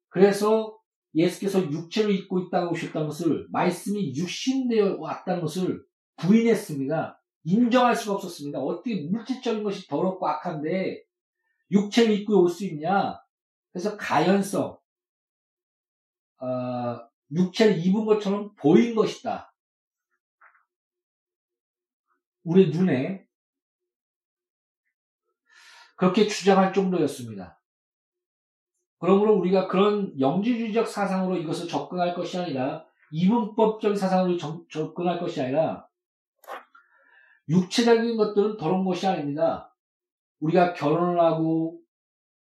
그래서 0.08 0.78
예수께서 1.14 1.60
육체를 1.70 2.14
입고 2.14 2.40
있다고 2.40 2.72
오셨다는 2.72 3.08
것을 3.08 3.46
말씀이 3.50 4.14
육신되어 4.14 4.96
왔다는 4.98 5.40
것을 5.42 5.84
부인했습니다. 6.16 7.20
인정할 7.44 7.96
수가 7.96 8.14
없었습니다. 8.16 8.58
어떻게 8.60 9.02
물질적인 9.02 9.64
것이 9.64 9.86
더럽고 9.88 10.26
악한데 10.28 11.02
육체를 11.70 12.14
입고 12.20 12.42
올 12.42 12.48
수 12.48 12.64
있냐? 12.66 13.18
그래서 13.72 13.96
가연성, 13.96 14.78
어, 16.40 17.00
육체를 17.32 17.84
입은 17.84 18.04
것처럼 18.04 18.54
보인 18.54 18.94
것이다. 18.94 19.52
우리 22.44 22.70
눈에 22.70 23.26
그렇게 25.96 26.26
주장할 26.26 26.72
정도였습니다. 26.72 27.60
그러므로 28.98 29.36
우리가 29.36 29.68
그런 29.68 30.18
영지주의적 30.18 30.86
사상으로 30.86 31.36
이것을 31.36 31.68
접근할 31.68 32.14
것이 32.14 32.38
아니라 32.38 32.84
이분법적인 33.10 33.96
사상으로 33.96 34.36
접근할 34.70 35.18
것이 35.20 35.42
아니라 35.42 35.86
육체적인 37.48 38.16
것들은 38.16 38.56
더러운 38.56 38.84
것이 38.84 39.06
아닙니다. 39.06 39.74
우리가 40.40 40.72
결혼을 40.72 41.20
하고 41.20 41.80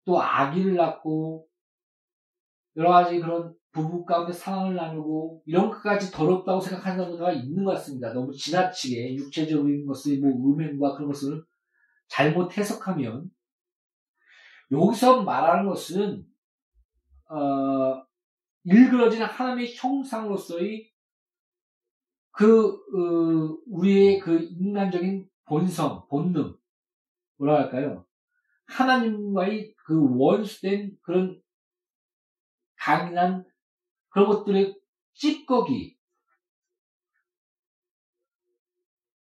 또 0.06 0.22
아기를 0.22 0.76
낳고 0.76 1.48
여러 2.78 2.92
가지 2.92 3.20
그런 3.20 3.56
부부 3.76 4.06
가운데 4.06 4.32
상황을 4.32 4.76
나누고 4.76 5.44
이런 5.46 5.70
것까지 5.70 6.10
더럽다고 6.10 6.62
생각하는 6.62 7.18
자가 7.18 7.34
있는 7.34 7.66
것 7.66 7.72
같습니다. 7.74 8.14
너무 8.14 8.32
지나치게 8.32 9.16
육체적인 9.16 9.86
것의 9.86 10.20
뭐 10.20 10.32
음행과 10.32 10.96
그런 10.96 11.10
것을 11.10 11.44
잘못 12.08 12.58
해석하면 12.58 13.30
여기서 14.72 15.24
말하는 15.24 15.68
것은 15.70 16.26
어, 17.30 18.02
일그러진 18.64 19.22
하나님의 19.24 19.76
형상으로서의 19.76 20.90
그 22.32 22.70
어, 22.70 23.58
우리의 23.68 24.20
그 24.20 24.40
인간적인 24.40 25.28
본성, 25.44 26.08
본능 26.08 26.56
뭐라 27.38 27.56
할까요? 27.64 28.06
하나님과의 28.68 29.76
그 29.86 30.18
원수된 30.18 30.96
그런 31.02 31.42
강인한 32.78 33.44
그런 34.16 34.30
것들의 34.30 34.80
찌꺼기, 35.14 35.98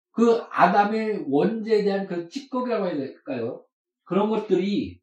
그 0.10 0.42
아담의 0.50 1.26
원죄에 1.28 1.84
대한 1.84 2.08
그 2.08 2.28
찌꺼기라고 2.28 2.88
해야 2.88 2.96
될까요? 2.96 3.64
그런 4.04 4.32
것들이 4.32 5.00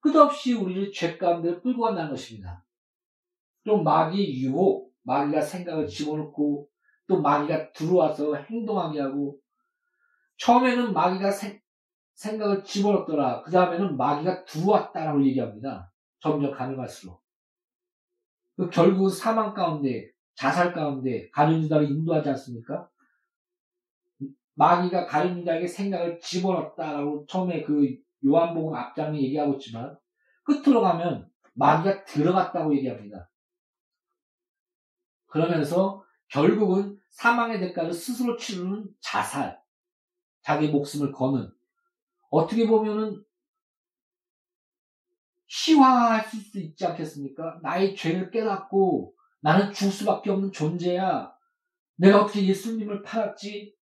끝없이 0.00 0.54
우리를 0.54 0.92
죄 0.92 1.18
가운데 1.18 1.60
끌고 1.60 1.82
간다는 1.82 2.10
것입니다. 2.10 2.64
또 3.66 3.82
마귀의 3.82 4.40
유혹, 4.40 4.94
마귀가 5.02 5.42
생각을 5.42 5.86
집어넣고 5.86 6.70
또 7.06 7.20
마귀가 7.20 7.72
들어와서 7.72 8.34
행동하게 8.34 9.02
하고 9.02 9.38
처음에는 10.38 10.94
마귀가 10.94 11.30
세, 11.30 11.60
생각을 12.14 12.64
집어넣더라. 12.64 13.42
그 13.42 13.50
다음에는 13.50 13.94
마귀가 13.98 14.46
들어왔다라고 14.46 15.22
얘기합니다. 15.26 15.92
점점 16.20 16.50
가능할수록. 16.50 17.21
그 18.62 18.70
결국 18.70 19.10
사망 19.10 19.54
가운데, 19.54 20.12
자살 20.36 20.72
가운데 20.72 21.28
가룟 21.30 21.64
유다를 21.64 21.90
인도하지 21.90 22.28
않습니까? 22.28 22.88
마귀가 24.54 25.06
가룟 25.06 25.40
유다에게 25.40 25.66
생각을 25.66 26.20
집어넣었다라고 26.20 27.26
처음에 27.26 27.64
그 27.64 27.96
요한복음 28.24 28.72
앞장에 28.72 29.20
얘기하고 29.20 29.54
있지만 29.54 29.98
끝으로 30.44 30.80
가면 30.80 31.28
마귀가 31.54 32.04
들어갔다고 32.04 32.76
얘기합니다. 32.76 33.28
그러면서 35.26 36.04
결국은 36.28 37.00
사망의 37.10 37.58
대가를 37.58 37.92
스스로 37.92 38.36
치르는 38.36 38.86
자살, 39.00 39.60
자기 40.42 40.68
목숨을 40.68 41.10
거는 41.10 41.50
어떻게 42.30 42.68
보면은 42.68 43.24
희화할 45.52 46.24
수 46.24 46.58
있지 46.58 46.86
않겠습니까? 46.86 47.60
나의 47.62 47.94
죄를 47.94 48.30
깨닫고 48.30 49.14
나는 49.40 49.70
죽을 49.72 49.92
수밖에 49.92 50.30
없는 50.30 50.50
존재야. 50.50 51.30
내가 51.96 52.22
어떻게 52.22 52.46
예수님을 52.46 53.02
팔았지? 53.02 53.76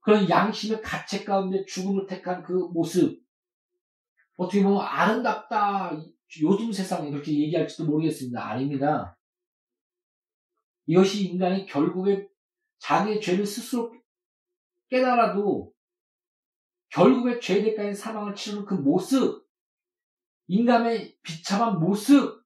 그런 0.00 0.28
양심의 0.28 0.82
가책 0.82 1.24
가운데 1.24 1.64
죽음을 1.64 2.06
택한 2.06 2.42
그 2.42 2.52
모습. 2.52 3.18
어떻게 4.36 4.62
보면 4.62 4.82
아름답다. 4.82 5.92
요즘 6.42 6.70
세상에 6.70 7.10
그렇게 7.10 7.32
얘기할지도 7.32 7.86
모르겠습니다. 7.86 8.46
아닙니다. 8.46 9.18
이것이 10.86 11.28
인간이 11.28 11.64
결국에 11.64 12.28
자기의 12.78 13.22
죄를 13.22 13.46
스스로 13.46 13.94
깨달아도 14.90 15.72
결국에 16.90 17.40
죄 17.40 17.62
대가인 17.62 17.94
사망을 17.94 18.34
치르는 18.34 18.64
그 18.66 18.74
모습, 18.74 19.47
인간의 20.48 21.16
비참한 21.22 21.78
모습, 21.78 22.44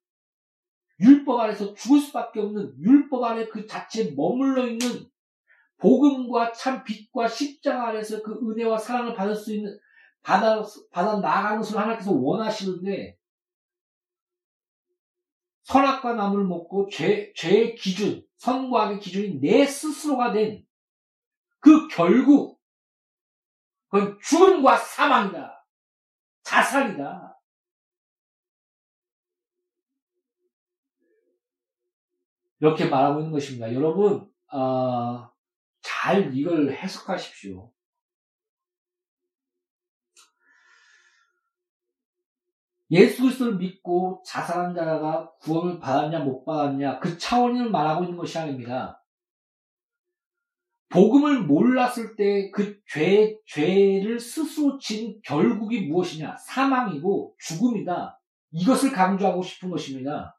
율법 1.01 1.41
아래서 1.41 1.75
죽을 1.75 2.01
수밖에 2.01 2.41
없는 2.41 2.75
율법 2.79 3.25
아래 3.25 3.49
그 3.49 3.67
자체에 3.67 4.13
머물러 4.13 4.67
있는 4.67 5.11
복음과 5.79 6.53
참 6.53 6.85
빛과 6.85 7.27
십자가 7.27 7.89
아래서 7.89 8.23
그 8.23 8.39
은혜와 8.43 8.79
사랑을 8.79 9.15
받을 9.15 9.35
수 9.35 9.53
있는 9.55 9.77
받아 10.23 10.63
받아 10.93 11.19
나가는 11.19 11.57
것을 11.57 11.77
하나님께서 11.77 12.13
원하시는데 12.13 13.17
선악과 15.65 16.15
나무를 16.15 16.45
먹고 16.45 16.89
죄 16.89 17.33
죄의 17.35 17.75
기준 17.75 18.25
선과 18.37 18.85
악의 18.85 19.01
기준이 19.01 19.41
내 19.41 19.67
스스로가 19.67 20.33
된 20.33 20.65
그 21.63 21.87
결국 21.87 22.61
그건 23.89 24.19
죽음과 24.21 24.77
사망이다. 24.77 25.65
자살이다 26.43 27.41
이렇게 32.63 32.87
말하고 32.89 33.19
있는 33.19 33.33
것입니다. 33.33 33.75
여러분 33.75 34.25
어, 34.53 35.29
잘 35.83 36.31
이걸 36.33 36.73
해석하십시오. 36.73 37.73
예수 42.93 43.23
그리스도를 43.23 43.57
믿고 43.57 44.23
자살한 44.25 44.77
자가 44.77 45.33
구원을 45.41 45.81
받았냐 45.81 46.21
못 46.21 46.45
받았냐 46.45 47.01
그 47.01 47.19
차원을 47.19 47.71
말하고 47.71 48.05
있는 48.05 48.17
것이 48.17 48.39
아닙니다. 48.39 49.03
복음을 50.89 51.43
몰랐을 51.45 52.15
때 52.17 52.53
그 52.53 52.79
죄, 52.87 53.39
죄를 53.47 54.21
스스로 54.21 54.79
진 54.79 55.19
결국이 55.25 55.89
무엇이냐? 55.89 56.37
사망이고 56.37 57.35
죽음이다. 57.41 58.21
이것을 58.53 58.93
강조하고 58.93 59.43
싶은 59.43 59.71
것입니다. 59.71 60.39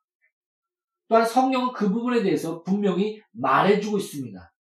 또한 1.13 1.27
성령은 1.27 1.73
그 1.73 1.91
부분에 1.91 2.23
대해서 2.23 2.63
분명히 2.63 3.21
말해주고 3.33 3.99
있습니다. 3.99 4.51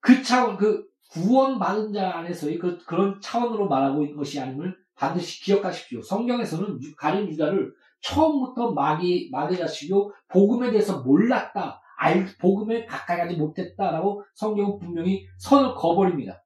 그 0.00 0.22
차원, 0.22 0.56
그 0.56 0.88
구원받은 1.10 1.92
자 1.92 2.16
안에서의 2.16 2.58
그, 2.58 2.78
그런 2.86 3.20
차원으로 3.20 3.68
말하고 3.68 4.02
있는 4.02 4.16
것이 4.16 4.40
아님을 4.40 4.74
반드시 4.94 5.44
기억하십시오. 5.44 6.00
성경에서는 6.00 6.80
가린 6.96 7.28
유다를 7.28 7.74
처음부터 8.00 8.72
마귀, 8.72 9.28
마귀 9.32 9.58
자식이요, 9.58 10.10
복음에 10.28 10.70
대해서 10.70 11.02
몰랐다. 11.02 11.82
알, 11.98 12.24
복음에 12.38 12.86
가까이 12.86 13.18
가지 13.18 13.36
못했다라고 13.36 14.24
성경은 14.32 14.78
분명히 14.78 15.26
선을 15.36 15.74
거버립니다. 15.74 16.42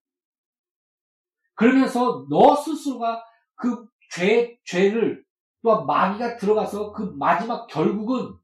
그러면서 1.54 2.26
너 2.28 2.56
스스로가 2.56 3.22
그 3.54 3.86
죄, 4.10 4.58
죄를 4.64 5.23
또 5.64 5.86
마귀가 5.86 6.36
들어가서 6.36 6.92
그 6.92 7.14
마지막 7.18 7.66
결국은 7.66 8.36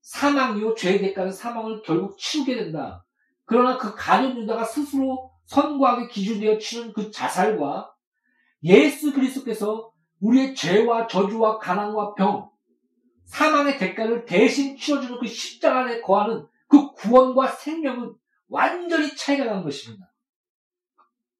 사망이요, 0.00 0.74
죄의 0.74 0.98
대가는 0.98 1.30
사망을 1.30 1.82
결국 1.82 2.18
치르게 2.18 2.56
된다. 2.56 3.06
그러나 3.44 3.78
그 3.78 3.94
가룟 3.94 4.36
유다가 4.36 4.64
스스로 4.64 5.30
선과학의 5.44 6.08
기준되어 6.08 6.58
치는 6.58 6.92
그 6.92 7.12
자살과 7.12 7.94
예수 8.64 9.12
그리스도께서 9.12 9.92
우리의 10.20 10.56
죄와 10.56 11.06
저주와 11.06 11.58
가난과 11.58 12.14
병, 12.14 12.50
사망의 13.26 13.78
대가를 13.78 14.24
대신 14.24 14.76
치러주는 14.76 15.20
그 15.20 15.26
십자가 15.28 15.82
안에 15.82 16.00
거하는 16.00 16.44
그 16.66 16.90
구원과 16.92 17.46
생명은 17.46 18.14
완전히 18.48 19.14
차이가 19.14 19.44
나는 19.44 19.62
것입니다. 19.62 20.12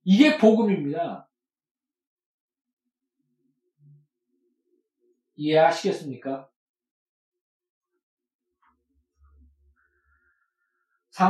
이게 0.05 0.39
복음입니다. 0.39 1.29
이해하시겠습니까? 5.37 6.49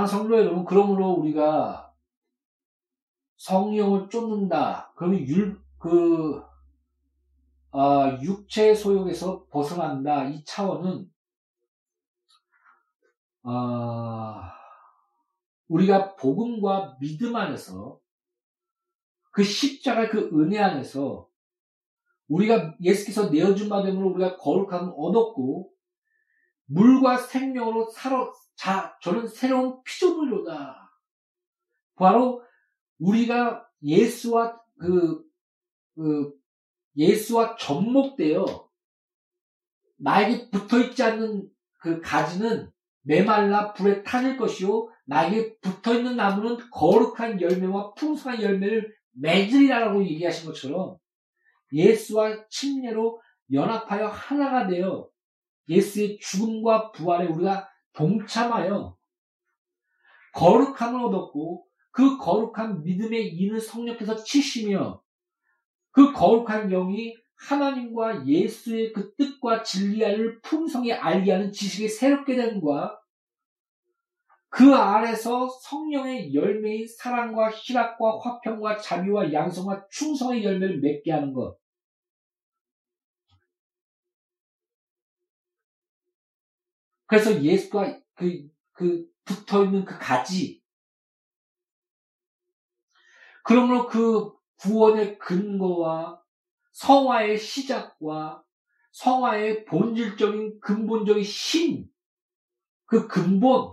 성도 0.07 0.39
여러분, 0.39 0.65
그러므로 0.65 1.11
우리가 1.11 1.95
성령을 3.37 4.09
쫓는다. 4.09 4.93
그러면 4.97 5.21
율, 5.21 5.61
그, 5.79 6.43
어, 7.71 8.19
육체 8.23 8.75
소욕에서 8.75 9.47
벗어난다. 9.49 10.25
이 10.25 10.43
차원은, 10.45 11.11
어, 13.43 14.41
우리가 15.69 16.17
복음과 16.17 16.97
믿음 17.01 17.37
안에서 17.37 18.01
그 19.31 19.43
십자가 19.43 20.09
그 20.09 20.31
은혜 20.33 20.59
안에서 20.59 21.29
우리가 22.29 22.75
예수께서 22.81 23.31
내어준 23.31 23.69
바 23.69 23.83
되므로 23.83 24.11
우리가 24.11 24.37
거룩함을 24.37 24.93
얻었고 24.97 25.71
물과 26.67 27.19
생명으로 27.19 27.91
살아 27.91 28.31
자, 28.57 28.97
저는 29.03 29.27
새로운 29.27 29.83
피조물로다. 29.83 30.91
바로 31.97 32.43
우리가 32.99 33.67
예수와 33.83 34.61
그, 34.79 35.23
그 35.95 36.33
예수와 36.97 37.57
접목되어 37.57 38.45
나에게 39.97 40.51
붙어 40.51 40.79
있지 40.81 41.03
않는 41.03 41.49
그 41.81 42.01
가지는 42.01 42.71
메말라 43.03 43.73
불에 43.75 44.03
타질 44.03 44.37
것이요 44.37 44.89
나에게 45.05 45.59
붙어 45.61 45.95
있는 45.95 46.17
나무는 46.17 46.59
거룩한 46.71 47.41
열매와 47.41 47.95
풍성한 47.95 48.41
열매를 48.41 48.95
맺으리라고 49.13 50.05
얘기하신 50.05 50.47
것처럼 50.47 50.97
예수와 51.75 52.49
침례로 52.49 53.21
연합하여 53.53 54.07
하나가 54.07 54.67
되어 54.67 55.09
예수의 55.69 56.19
죽음과 56.21 56.93
부활에 56.93 57.27
우리가 57.27 57.69
동참하여 57.93 58.97
거룩함을 60.35 61.05
얻었고 61.05 61.67
그 61.91 62.19
거룩한 62.19 62.83
믿음의 62.83 63.35
인을 63.35 63.61
성령께서 63.61 64.17
치시며 64.25 65.03
그 65.91 66.13
거룩한 66.13 66.69
영이 66.69 67.15
하나님과 67.37 68.27
예수의 68.27 68.93
그 68.93 69.15
뜻과 69.17 69.63
진리를 69.63 70.41
풍성히 70.41 70.93
알게 70.93 71.31
하는 71.31 71.53
지식이 71.53 71.89
새롭게 71.89 72.37
된과 72.37 72.99
그 74.49 74.73
안에서 74.73 75.49
성령의 75.49 76.33
열매인 76.33 76.87
사랑과 76.87 77.51
희락과 77.51 78.21
화평과 78.21 78.79
자비와 78.79 79.33
양성과 79.33 79.87
충성의 79.91 80.45
열매를 80.45 80.81
맺게 80.81 81.11
하는 81.11 81.33
것. 81.33 81.57
그래서 87.15 87.41
예수가 87.45 88.01
그, 88.17 88.49
그 88.73 89.07
붙어 89.25 89.65
있는 89.65 89.85
그 89.85 89.97
가지. 90.01 90.61
그러므로 93.45 93.87
그 93.87 94.33
구원의 94.57 95.21
근거와 95.21 96.21
성화의 96.73 97.39
시작과 97.39 98.43
성화의 98.91 99.65
본질적인 99.65 100.59
근본적인 100.59 101.23
신, 101.23 101.89
그 102.87 103.07
근본, 103.07 103.73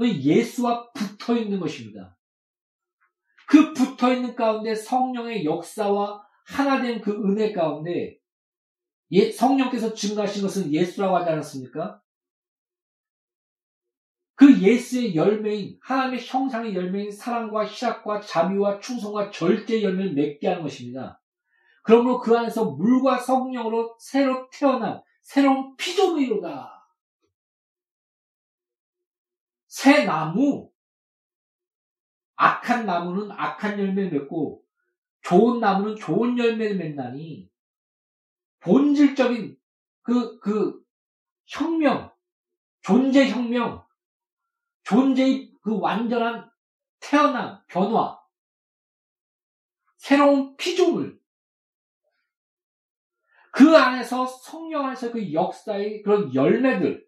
예수와 0.00 0.92
붙어 0.92 1.36
있는 1.36 1.58
것입니다. 1.58 2.16
그 3.48 3.72
붙어 3.72 4.14
있는 4.14 4.36
가운데 4.36 4.76
성령의 4.76 5.44
역사와 5.44 6.24
하나된 6.46 7.00
그 7.00 7.10
은혜 7.10 7.52
가운데 7.52 8.16
예, 9.10 9.32
성령께서 9.32 9.92
증가하신 9.94 10.42
것은 10.42 10.72
예수라고 10.72 11.16
하지 11.16 11.30
않았습니까? 11.30 12.03
그 14.36 14.60
예수의 14.60 15.14
열매인 15.14 15.78
하나님의 15.80 16.24
형상의 16.26 16.74
열매인 16.74 17.10
사랑과 17.10 17.64
희락과 17.64 18.20
자비와 18.20 18.80
충성과 18.80 19.30
절제의 19.30 19.84
열매를 19.84 20.14
맺게 20.14 20.48
하는 20.48 20.62
것입니다. 20.62 21.20
그러므로 21.82 22.18
그 22.18 22.36
안에서 22.36 22.72
물과 22.72 23.18
성령으로 23.18 23.96
새로 24.00 24.48
태어난 24.50 25.02
새로운 25.22 25.76
피조물이로다. 25.76 26.72
새 29.68 30.04
나무, 30.04 30.70
악한 32.36 32.86
나무는 32.86 33.30
악한 33.30 33.78
열매를 33.78 34.10
맺고 34.10 34.62
좋은 35.22 35.60
나무는 35.60 35.96
좋은 35.96 36.38
열매를 36.38 36.76
맺나니 36.76 37.48
본질적인 38.60 39.56
그, 40.02 40.38
그 40.40 40.82
혁명, 41.46 42.12
존재 42.82 43.28
혁명, 43.28 43.83
존재의 44.84 45.52
그 45.62 45.78
완전한 45.78 46.50
태어난 47.00 47.62
변화, 47.66 48.18
새로운 49.96 50.56
피조물, 50.56 51.20
그 53.50 53.76
안에서 53.76 54.26
성령 54.26 54.86
안에서 54.86 55.12
그 55.12 55.32
역사의 55.32 56.02
그런 56.02 56.34
열매들, 56.34 57.06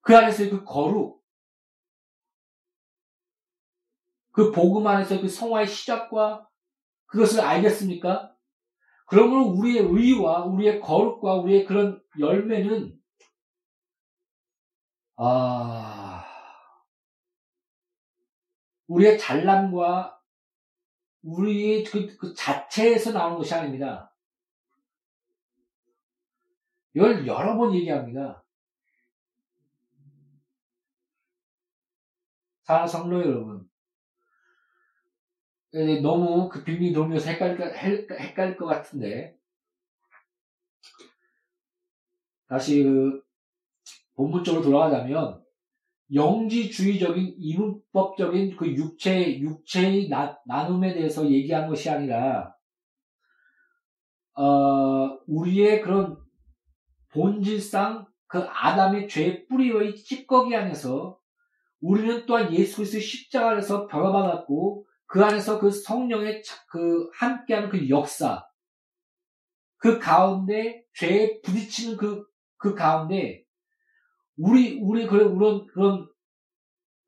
그 0.00 0.16
안에서의 0.16 0.50
그 0.50 0.64
거룩, 0.64 1.24
그 4.32 4.52
복음 4.52 4.86
안에서 4.86 5.20
그 5.20 5.28
성화의 5.28 5.66
시작과 5.66 6.48
그것을 7.06 7.40
알겠습니까? 7.40 8.35
그러므로 9.06 9.46
우리의 9.46 9.84
의와 9.84 10.44
우리의 10.44 10.80
거룩과 10.80 11.36
우리의 11.36 11.64
그런 11.64 12.02
열매는 12.18 13.00
아 15.16 16.24
우리의 18.88 19.18
잘남과 19.18 20.20
우리의 21.22 21.84
그, 21.84 22.16
그 22.16 22.34
자체에서 22.34 23.12
나오는 23.12 23.36
것이 23.38 23.54
아닙니다. 23.54 24.12
이걸 26.94 27.26
여러 27.26 27.56
번 27.56 27.74
얘기합니다. 27.74 28.44
사랑 32.62 32.86
성로 32.86 33.20
여러분. 33.20 33.68
너무 36.00 36.48
그 36.48 36.64
빙빙 36.64 36.92
돌면서 36.92 37.30
헷갈릴, 37.30 37.60
헷갈릴 38.18 38.56
것 38.56 38.66
같은데. 38.66 39.36
다시 42.48 42.84
그 42.84 43.22
본문적으로 44.14 44.62
돌아가자면, 44.62 45.42
영지주의적인 46.14 47.34
이문법적인 47.38 48.56
그 48.56 48.68
육체, 48.68 49.38
육체의 49.38 50.08
나, 50.08 50.38
나눔에 50.46 50.94
대해서 50.94 51.28
얘기한 51.28 51.68
것이 51.68 51.90
아니라, 51.90 52.54
어, 54.34 55.18
우리의 55.26 55.82
그런 55.82 56.16
본질상 57.10 58.06
그 58.28 58.38
아담의 58.38 59.08
죄의 59.08 59.46
뿌리의 59.48 59.96
찌꺼기 59.96 60.54
안에서 60.54 61.18
우리는 61.80 62.26
또한 62.26 62.52
예수 62.52 62.76
그리스도의 62.76 63.02
십자가 63.02 63.50
안에서 63.50 63.86
변화받았고 63.86 64.85
그 65.06 65.24
안에서 65.24 65.58
그 65.58 65.70
성령의 65.70 66.42
그 66.68 67.08
함께하는 67.14 67.68
그 67.68 67.88
역사 67.88 68.44
그 69.78 69.98
가운데 69.98 70.84
죄에 70.94 71.40
부딪히는 71.42 71.96
그, 71.96 72.26
그 72.56 72.74
가운데 72.74 73.44
우리 74.36 74.78
우리 74.80 75.06
그런 75.06 75.36
그런 75.36 75.66
그런 75.66 76.08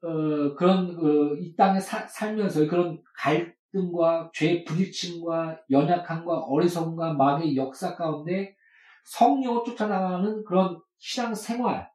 어, 0.00 0.54
그런 0.54 0.94
그, 0.94 1.36
이 1.40 1.56
땅에 1.56 1.80
사, 1.80 2.06
살면서 2.06 2.68
그런 2.68 3.02
갈등과 3.16 4.30
죄 4.32 4.62
부딪힘과 4.64 5.60
연약함과 5.70 6.38
어리석음과 6.38 7.14
마음의 7.14 7.56
역사 7.56 7.96
가운데 7.96 8.56
성령을 9.04 9.64
쫓아나가는 9.64 10.44
그런 10.44 10.80
신앙 10.98 11.34
생활, 11.34 11.90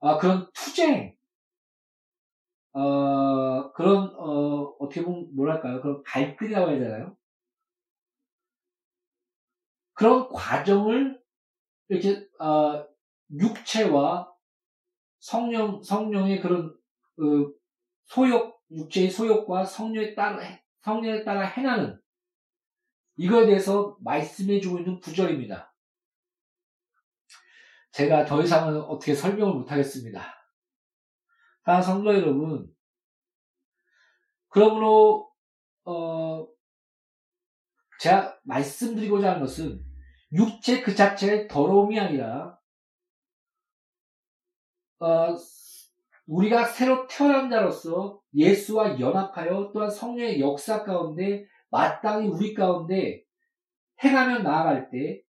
아, 0.00 0.18
그런 0.18 0.48
투쟁, 0.52 1.16
어, 2.72 3.72
그런, 3.72 4.14
어, 4.16 4.74
어떻게 4.78 5.02
보면 5.02 5.34
뭐랄까요? 5.34 5.80
그런 5.82 6.02
발길이라고 6.02 6.70
해야 6.70 6.78
되나요? 6.78 7.16
그런 9.94 10.28
과정을 10.30 11.20
이렇게, 11.88 12.26
어, 12.40 12.86
육체와 13.30 14.32
성령, 15.20 15.82
성령의 15.82 16.40
그런, 16.40 16.74
그, 17.16 17.54
소욕, 18.04 18.60
육체의 18.70 19.10
소욕과 19.10 19.64
성령에 19.64 20.14
따라, 20.14 20.38
성령에 20.82 21.24
따라 21.24 21.42
행하는 21.42 22.00
이거에 23.16 23.46
대해서 23.46 23.96
말씀해주고 24.00 24.78
있는 24.78 24.98
구절입니다. 25.00 25.72
제가 27.92 28.24
더 28.24 28.42
이상은 28.42 28.80
어떻게 28.80 29.14
설명을 29.14 29.52
못하겠습니다. 29.54 30.41
다 31.64 31.80
성도 31.80 32.12
여러분, 32.14 32.68
그러므로 34.48 35.30
어, 35.84 36.46
제가 38.00 38.38
말씀드리고자 38.44 39.30
하는 39.30 39.40
것은 39.42 39.82
육체 40.32 40.82
그 40.82 40.94
자체의 40.94 41.48
더러움이 41.48 41.98
아니라 41.98 42.58
어, 44.98 45.36
우리가 46.26 46.64
새로 46.64 47.06
태어난 47.06 47.50
자로서 47.50 48.20
예수와 48.34 48.98
연합하여 48.98 49.70
또한 49.72 49.90
성령의 49.90 50.40
역사 50.40 50.84
가운데 50.84 51.44
마땅히 51.70 52.28
우리 52.28 52.54
가운데 52.54 53.22
행하며 54.02 54.40
나아갈 54.40 54.90
때 54.90 55.22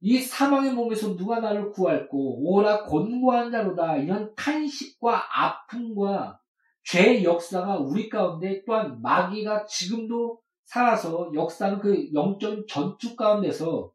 이 0.00 0.18
사망의 0.20 0.72
몸에서 0.74 1.16
누가 1.16 1.40
나를 1.40 1.70
구할고 1.70 2.52
오라 2.52 2.84
권고한 2.84 3.50
자로다 3.50 3.96
이런 3.96 4.34
탄식과 4.34 5.22
아픔과 5.42 6.40
죄의 6.84 7.24
역사가 7.24 7.78
우리 7.78 8.08
가운데 8.08 8.62
또한 8.66 9.00
마귀가 9.00 9.64
지금도 9.64 10.40
살아서 10.64 11.30
역사는 11.34 11.78
그 11.78 12.12
영적 12.12 12.66
전투 12.68 13.16
가운데서 13.16 13.90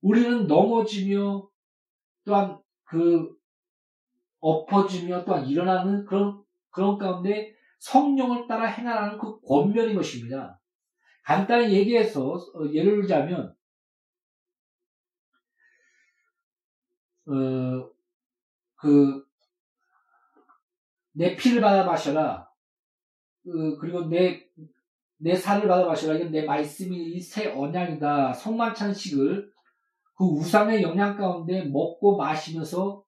우리는 0.00 0.46
넘어지며 0.46 1.48
또한 2.24 2.60
그 2.84 3.34
엎어지며 4.40 5.24
또한 5.24 5.46
일어나는 5.46 6.04
그런 6.04 6.42
그런 6.70 6.98
가운데 6.98 7.54
성령을 7.78 8.46
따라 8.46 8.66
행하라는 8.66 9.18
그 9.18 9.40
권면인 9.40 9.96
것입니다. 9.96 10.60
간단히 11.24 11.72
얘기해서 11.74 12.32
어, 12.32 12.72
예를 12.72 13.02
들자면 13.02 13.54
어, 17.28 17.90
그 18.76 19.28
내 21.18 21.34
피를 21.34 21.60
받아 21.60 21.82
마셔라. 21.82 22.48
그, 23.42 23.76
그리고 23.78 24.04
내, 24.04 24.46
내 25.16 25.34
살을 25.34 25.66
받아 25.66 25.84
마셔라. 25.84 26.16
이건 26.16 26.30
내 26.30 26.44
말씀이 26.44 27.20
새 27.20 27.52
언양이다. 27.52 28.32
성만찬식을 28.34 29.52
그 30.16 30.24
우상의 30.24 30.80
영양 30.82 31.16
가운데 31.16 31.64
먹고 31.64 32.16
마시면서 32.16 33.02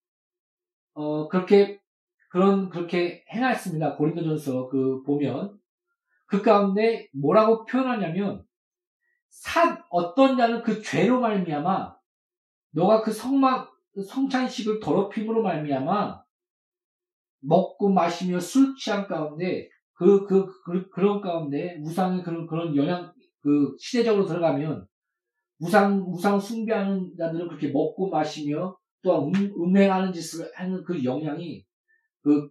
어, 0.94 1.28
그렇게 1.28 1.80
그런 2.30 2.68
그렇게 2.68 3.24
행하였습니다. 3.32 3.94
고린도전서 3.94 4.68
그 4.68 5.04
보면 5.04 5.56
그 6.26 6.42
가운데 6.42 7.08
뭐라고 7.12 7.64
표현하냐면 7.64 8.44
산 9.28 9.80
어떤 9.88 10.36
자는 10.36 10.64
그 10.64 10.82
죄로 10.82 11.20
말미암아 11.20 11.96
너가 12.72 13.02
그 13.02 13.12
성막 13.12 13.72
성찬식을 13.94 14.80
더럽힘으로 14.80 15.42
말미암아 15.42 16.22
먹고 17.40 17.90
마시며 17.90 18.38
술 18.38 18.74
취한 18.76 19.06
가운데 19.06 19.68
그, 19.94 20.26
그, 20.26 20.46
그, 20.64 20.88
그런 20.90 21.20
가운데 21.20 21.78
우상의 21.82 22.22
그런, 22.22 22.46
그런 22.46 22.74
영향, 22.76 23.12
그, 23.40 23.76
시대적으로 23.78 24.26
들어가면 24.26 24.86
우상, 25.58 26.02
우상 26.08 26.40
숭배하는 26.40 27.14
자들은 27.18 27.48
그렇게 27.48 27.68
먹고 27.68 28.08
마시며 28.08 28.76
또한 29.02 29.34
음, 29.34 29.52
음행하는 29.56 30.12
짓을 30.12 30.50
하는 30.54 30.82
그 30.84 31.04
영향이 31.04 31.64
그 32.22 32.50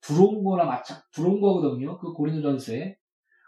들어온 0.00 0.42
거나 0.42 0.64
마찬 0.64 0.98
들어온 1.12 1.40
거거든요. 1.40 1.98
그 1.98 2.12
고린도전서에. 2.12 2.96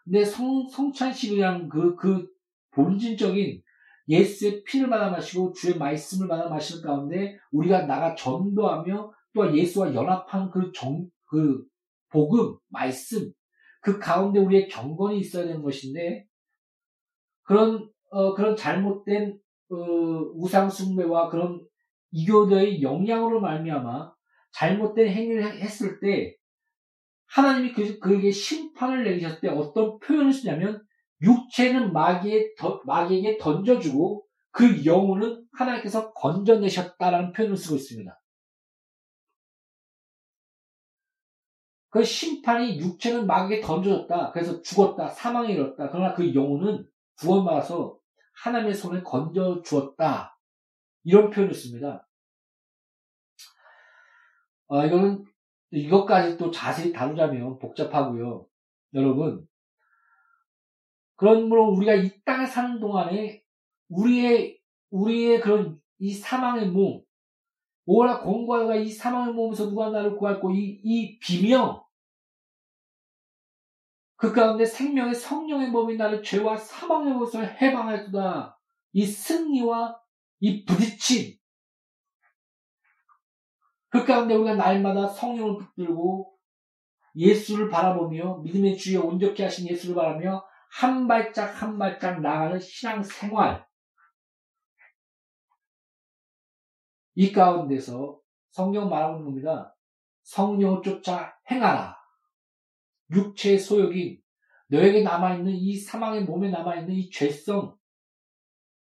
근데 0.04 0.24
성 0.24 0.68
성찬식이란 0.68 1.68
그 1.68 1.96
그 1.96 2.26
본질적인 2.74 3.62
예수의 4.08 4.64
피를 4.64 4.90
받아 4.90 5.10
마시고 5.10 5.52
주의 5.52 5.76
말씀을 5.78 6.28
받아 6.28 6.48
마시는 6.48 6.82
가운데 6.82 7.38
우리가 7.52 7.86
나가 7.86 8.14
전도하며 8.14 9.12
또 9.34 9.56
예수와 9.56 9.94
연합한 9.94 10.50
그 10.50 10.72
정, 10.72 11.06
그 11.26 11.64
복음, 12.10 12.56
말씀, 12.68 13.32
그 13.80 13.98
가운데 13.98 14.38
우리의 14.38 14.68
경건이 14.68 15.18
있어야 15.18 15.46
되는 15.46 15.62
것인데, 15.62 16.26
그런, 17.42 17.90
어, 18.10 18.34
그런 18.34 18.56
잘못된, 18.56 19.36
어, 19.70 19.76
우상숭배와 20.36 21.28
그런 21.28 21.66
이교도의 22.12 22.82
영향으로 22.82 23.40
말미암아 23.40 24.12
잘못된 24.52 25.08
행위를 25.08 25.60
했을 25.60 25.98
때 25.98 26.36
하나님이 27.26 27.72
그, 27.72 27.98
그에게 27.98 28.30
심판을 28.30 29.02
내리셨을 29.02 29.40
때 29.40 29.48
어떤 29.48 29.98
표현을 29.98 30.32
쓰냐면 30.32 30.83
육체는 31.22 31.92
마귀에, 31.92 32.54
마귀에게 32.84 33.38
던져주고 33.38 34.26
그 34.50 34.84
영혼은 34.84 35.46
하나님께서 35.52 36.12
건져내셨다라는 36.12 37.32
표현을 37.32 37.56
쓰고 37.56 37.76
있습니다. 37.76 38.20
그 41.90 42.02
심판이 42.02 42.78
육체는 42.80 43.26
마귀에게 43.26 43.62
던져졌다. 43.62 44.32
그래서 44.32 44.60
죽었다. 44.62 45.08
사망에 45.08 45.52
이르렀다. 45.52 45.90
그러나 45.90 46.12
그 46.12 46.34
영혼은 46.34 46.88
구원받아서 47.20 47.96
하나님의 48.42 48.74
손에 48.74 49.02
건져 49.02 49.62
주었다. 49.62 50.36
이런 51.04 51.30
표현을 51.30 51.54
씁니다. 51.54 52.08
아, 54.68 54.84
이거는, 54.86 55.24
이것까지 55.70 56.36
또 56.36 56.50
자세히 56.50 56.92
다루자면 56.92 57.58
복잡하고요. 57.58 58.46
여러분, 58.94 59.46
그러므로 61.16 61.70
우리가 61.70 61.94
이 61.94 62.10
땅에 62.24 62.46
사는 62.46 62.80
동안에 62.80 63.42
우리의, 63.88 64.58
우리의 64.90 65.40
그런 65.40 65.80
이 65.98 66.12
사망의 66.12 66.68
몸, 66.68 67.02
오라 67.86 68.20
공과가 68.20 68.76
이 68.76 68.88
사망의 68.88 69.34
몸에서 69.34 69.68
누가 69.68 69.90
나를 69.90 70.16
구할고 70.16 70.52
이, 70.52 70.80
이 70.82 71.18
비명 71.18 71.84
그 74.16 74.32
가운데 74.32 74.64
생명의 74.64 75.14
성령의 75.14 75.68
몸이 75.68 75.96
나를 75.96 76.22
죄와 76.22 76.56
사망의 76.56 77.12
몸에서 77.12 77.42
해방하였도다. 77.42 78.58
이 78.92 79.04
승리와 79.04 80.00
이 80.40 80.64
부딪힘 80.64 81.36
그 83.88 84.04
가운데 84.04 84.34
우리가 84.34 84.54
날마다 84.54 85.08
성령을 85.08 85.58
붙들고 85.58 86.32
예수를 87.16 87.68
바라보며 87.68 88.38
믿음의 88.38 88.76
주에 88.76 88.96
온전케 88.96 89.42
하신 89.42 89.68
예수를 89.68 89.94
바라며 89.94 90.44
한 90.74 91.06
발짝 91.06 91.62
한 91.62 91.78
발짝 91.78 92.20
나가는 92.20 92.58
신앙 92.58 93.00
생활 93.00 93.64
이 97.14 97.30
가운데서 97.30 98.18
성경 98.50 98.88
말하고 98.88 99.18
있는 99.18 99.26
겁니다. 99.26 99.76
성령을 100.24 100.82
쫓아 100.82 101.38
행하라. 101.48 101.96
육체의 103.12 103.60
소욕인 103.60 104.20
너에게 104.66 105.04
남아있는 105.04 105.52
이 105.52 105.76
사망의 105.76 106.24
몸에 106.24 106.50
남아있는 106.50 106.92
이 106.92 107.08
죄성 107.08 107.76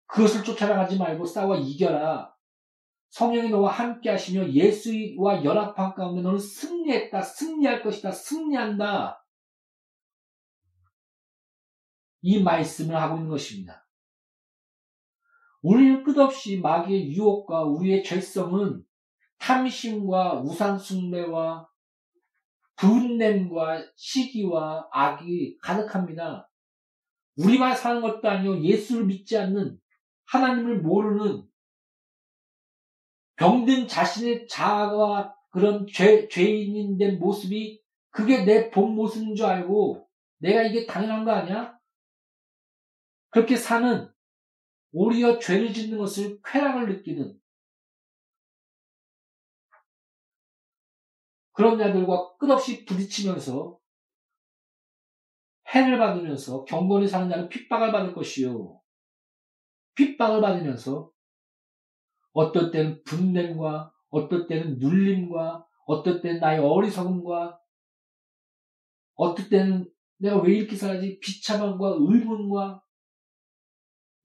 그것을 0.06 0.42
쫓아나가지 0.42 0.98
말고 0.98 1.24
싸워 1.24 1.56
이겨라. 1.56 2.34
성령이 3.10 3.50
너와 3.50 3.70
함께 3.70 4.10
하시며 4.10 4.48
예수와 4.48 5.44
연합한 5.44 5.94
가운데 5.94 6.20
너는 6.22 6.38
승리했다. 6.40 7.22
승리할 7.22 7.82
것이다. 7.82 8.10
승리한다. 8.10 9.25
이 12.26 12.42
말씀을 12.42 12.96
하고 12.96 13.18
있는 13.18 13.28
것입니다. 13.30 13.86
우리는 15.62 16.02
끝없이 16.02 16.58
마귀의 16.58 17.12
유혹과 17.12 17.62
우리의 17.62 18.02
죄성은 18.02 18.84
탐심과 19.38 20.40
우상숭배와 20.40 21.68
분냄과 22.74 23.84
시기와 23.94 24.88
악이 24.90 25.58
가득합니다. 25.62 26.50
우리만 27.36 27.76
사는 27.76 28.02
것도 28.02 28.28
아니요 28.28 28.60
예수를 28.60 29.04
믿지 29.04 29.38
않는 29.38 29.78
하나님을 30.24 30.80
모르는 30.80 31.44
병든 33.36 33.86
자신의 33.86 34.48
자아와 34.48 35.32
그런 35.50 35.86
죄, 35.86 36.26
죄인인 36.26 36.98
된 36.98 37.20
모습이 37.20 37.80
그게 38.10 38.44
내 38.44 38.72
본 38.72 38.96
모습인 38.96 39.36
줄 39.36 39.46
알고 39.46 40.08
내가 40.38 40.64
이게 40.64 40.86
당연한 40.86 41.24
거 41.24 41.30
아니야? 41.30 41.75
그렇게 43.36 43.54
사는 43.54 44.10
오히려 44.92 45.38
죄를 45.38 45.74
짓는 45.74 45.98
것을 45.98 46.40
쾌락을 46.42 46.88
느끼는 46.88 47.38
그런 51.52 51.76
자들과 51.76 52.38
끝없이 52.38 52.86
부딪히면서 52.86 53.78
해를 55.74 55.98
받으면서 55.98 56.64
경건히 56.64 57.06
사는 57.06 57.28
자는 57.28 57.50
핍박을 57.50 57.92
받을 57.92 58.14
것이요. 58.14 58.80
핍박을 59.96 60.40
받으면서 60.40 61.12
어떨 62.32 62.70
때는 62.70 63.04
분냄과 63.04 63.92
어떨 64.08 64.46
때는 64.46 64.78
눌림과 64.78 65.66
어떨 65.84 66.22
때는 66.22 66.40
나의 66.40 66.60
어리석음과 66.60 67.60
어떨 69.16 69.50
때는 69.50 69.92
내가 70.16 70.40
왜 70.40 70.54
이렇게 70.54 70.74
살지 70.74 71.20
비참함과 71.20 71.96
의문과 71.98 72.85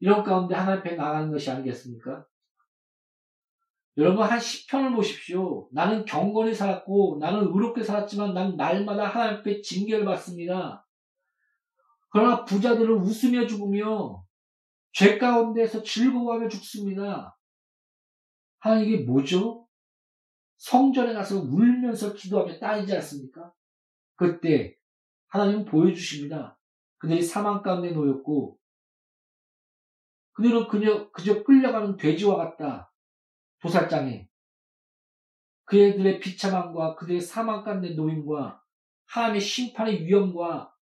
이런 0.02 0.24
가운데 0.24 0.56
하나님 0.56 0.80
앞에 0.80 0.96
나가는 0.96 1.32
것이 1.32 1.50
아니겠습니까? 1.50 2.26
여러분 3.98 4.24
한 4.24 4.40
10편을 4.40 4.96
보십시오. 4.96 5.70
나는 5.72 6.06
경건히 6.06 6.56
살았고 6.56 7.20
나는 7.22 7.42
의롭게 7.42 7.84
살았지만 7.84 8.34
난 8.34 8.56
날마다 8.56 9.06
하나님 9.06 9.40
앞에 9.40 9.62
징계를 9.62 10.04
받습니다. 10.04 10.88
그러나 12.10 12.44
부자들은 12.44 12.96
웃으며 12.96 13.46
죽으며 13.46 14.26
죄 14.92 15.20
가운데서 15.20 15.84
즐거워하며 15.84 16.50
죽습니다. 16.50 17.38
하나님 18.60 18.88
이게 18.88 19.04
뭐죠? 19.04 19.68
성전에 20.58 21.14
가서 21.14 21.42
울면서 21.42 22.14
기도하며 22.14 22.58
따지지 22.58 22.96
않습니까? 22.96 23.54
그때 24.16 24.76
하나님은 25.28 25.66
보여주십니다. 25.66 26.58
그들이 26.98 27.22
사망 27.22 27.62
가운데 27.62 27.92
놓였고 27.92 28.61
그들은 30.34 30.68
그저, 30.68 31.12
그저 31.12 31.44
끌려가는 31.44 31.98
돼지와 31.98 32.38
같다. 32.38 32.94
도살장에. 33.60 34.30
그들의 35.66 36.20
비참함과 36.20 36.96
그들의 36.96 37.22
사망 37.22 37.64
가운데 37.64 37.94
놓임과 37.94 38.62
하나님의 39.06 39.42
심판의 39.42 40.06
위험과 40.06 40.76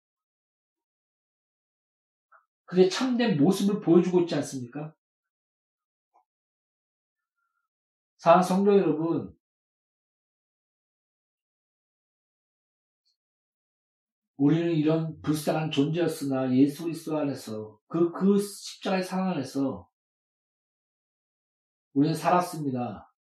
그들의 2.66 2.90
참된 2.90 3.38
모습을 3.38 3.82
보여주고 3.82 4.22
있지 4.22 4.36
않습니까? 4.36 4.94
사랑 8.18 8.42
성도 8.42 8.78
여러분, 8.78 9.37
우리는 14.38 14.72
이런 14.72 15.20
불쌍한 15.22 15.72
존재였으나 15.72 16.56
예수 16.56 16.84
그리스도 16.84 17.18
안에서 17.18 17.80
그, 17.88 18.12
그 18.12 18.38
십자가의 18.40 19.04
상황 19.04 19.32
안에서 19.32 19.90
우리는 21.94 22.16
살았습니다. 22.16 23.12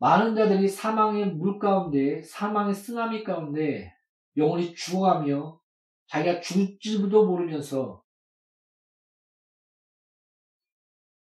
많은 0.00 0.36
자들이 0.36 0.68
사망의 0.68 1.34
물 1.34 1.58
가운데, 1.58 2.22
사망의 2.22 2.74
쓰나미 2.74 3.24
가운데 3.24 3.92
영원히 4.36 4.74
죽어가며 4.74 5.58
자기가 6.06 6.40
죽을지도 6.40 7.26
모르면서 7.26 8.04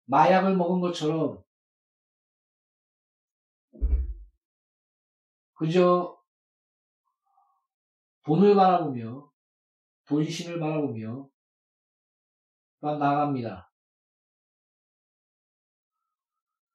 마약을 0.05 0.55
먹은 0.55 0.79
것처럼 0.79 1.42
그저 5.63 6.21
돈을 8.25 8.53
바라보며 8.53 9.31
본신을 10.09 10.59
바라보며 10.59 11.29
나갑니다. 12.81 13.71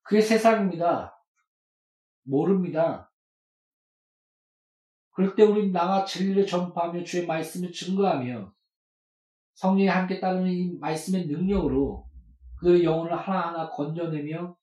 그게 0.00 0.22
세상입니다. 0.22 1.22
모릅니다. 2.22 3.12
그럴 5.10 5.36
때 5.36 5.42
우리 5.42 5.70
나와 5.70 6.06
진리를 6.06 6.46
전파하며 6.46 7.04
주의 7.04 7.26
말씀을 7.26 7.70
증거하며 7.70 8.54
성령이 9.52 9.88
함께 9.88 10.18
따르는 10.18 10.50
이 10.50 10.78
말씀의 10.78 11.26
능력으로 11.26 12.08
그들의 12.58 12.84
영혼을 12.84 13.18
하나하나 13.18 13.68
건져내며 13.68 14.56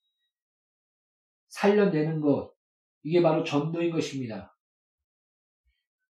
살려내는 1.50 2.22
것, 2.22 2.55
이게 3.06 3.22
바로 3.22 3.44
전도인 3.44 3.92
것입니다. 3.92 4.58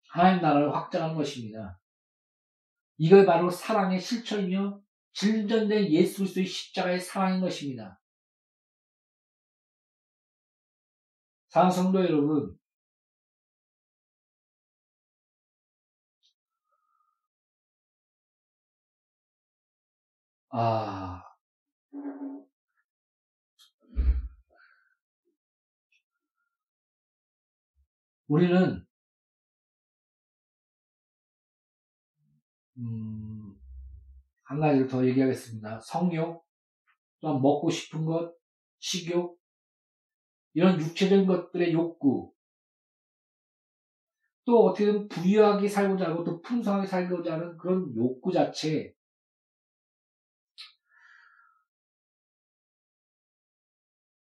하나님 0.09 0.43
나라를 0.43 0.75
확장하는 0.75 1.15
것입니다. 1.15 1.79
이걸 2.97 3.25
바로 3.25 3.49
사랑의 3.49 3.99
실천이며 3.99 4.79
진전된 5.13 5.89
예수 5.89 6.19
그리스도의 6.19 6.45
십자가의 6.45 6.99
사랑인 6.99 7.41
것입니다. 7.41 7.99
사랑 11.49 11.71
성도 11.71 11.99
여러분, 12.03 12.55
아, 20.51 21.22
우리는 28.33 28.83
음, 32.77 33.55
한 34.41 34.59
가지를 34.59 34.87
더 34.87 35.05
얘기하겠습니다. 35.05 35.79
성욕, 35.81 36.43
또한 37.21 37.39
먹고 37.43 37.69
싶은 37.69 38.05
것, 38.05 38.35
식욕, 38.79 39.39
이런 40.55 40.79
육체적인 40.79 41.27
것들의 41.27 41.73
욕구, 41.73 42.33
또 44.45 44.65
어떻게든 44.65 45.09
부유하게 45.09 45.67
살고자 45.67 46.09
하고 46.09 46.23
또 46.23 46.41
풍성하게 46.41 46.87
살고자 46.87 47.33
하는 47.33 47.55
그런 47.57 47.95
욕구 47.95 48.31
자체, 48.31 48.95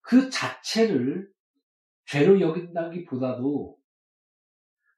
그 0.01 0.31
자체를 0.31 1.31
죄로 2.07 2.41
여긴다기보다도 2.41 3.78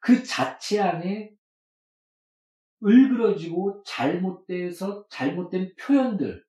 그 0.02 0.24
자체 0.24 0.82
안에 0.82 1.32
을그러지고 2.84 3.84
잘못돼서 3.86 5.08
잘못된 5.10 5.76
표현들, 5.80 6.44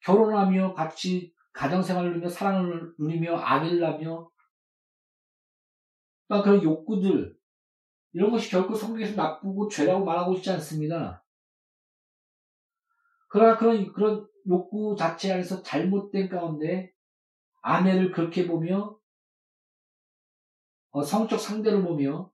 결혼하며 0.00 0.72
같이 0.72 1.34
가정생활을 1.52 2.10
누리며 2.10 2.28
사랑을 2.30 2.94
누리며 2.98 3.36
아기를 3.36 3.80
낳며 3.80 4.30
그런 6.28 6.62
욕구들 6.62 7.36
이런 8.12 8.30
것이 8.30 8.50
결코 8.50 8.74
성경에서 8.74 9.14
나쁘고 9.16 9.68
죄라고 9.68 10.04
말하고 10.04 10.34
있지 10.34 10.50
않습니다. 10.50 11.24
그러나 13.28 13.58
그런 13.58 13.92
그런 13.92 14.26
욕구 14.46 14.96
자체 14.96 15.32
안에서 15.32 15.62
잘못된 15.62 16.30
가운데 16.30 16.92
아내를 17.60 18.12
그렇게 18.12 18.46
보며 18.46 18.86
어, 18.86 18.97
성적 21.02 21.38
상대를 21.38 21.82
보며 21.82 22.30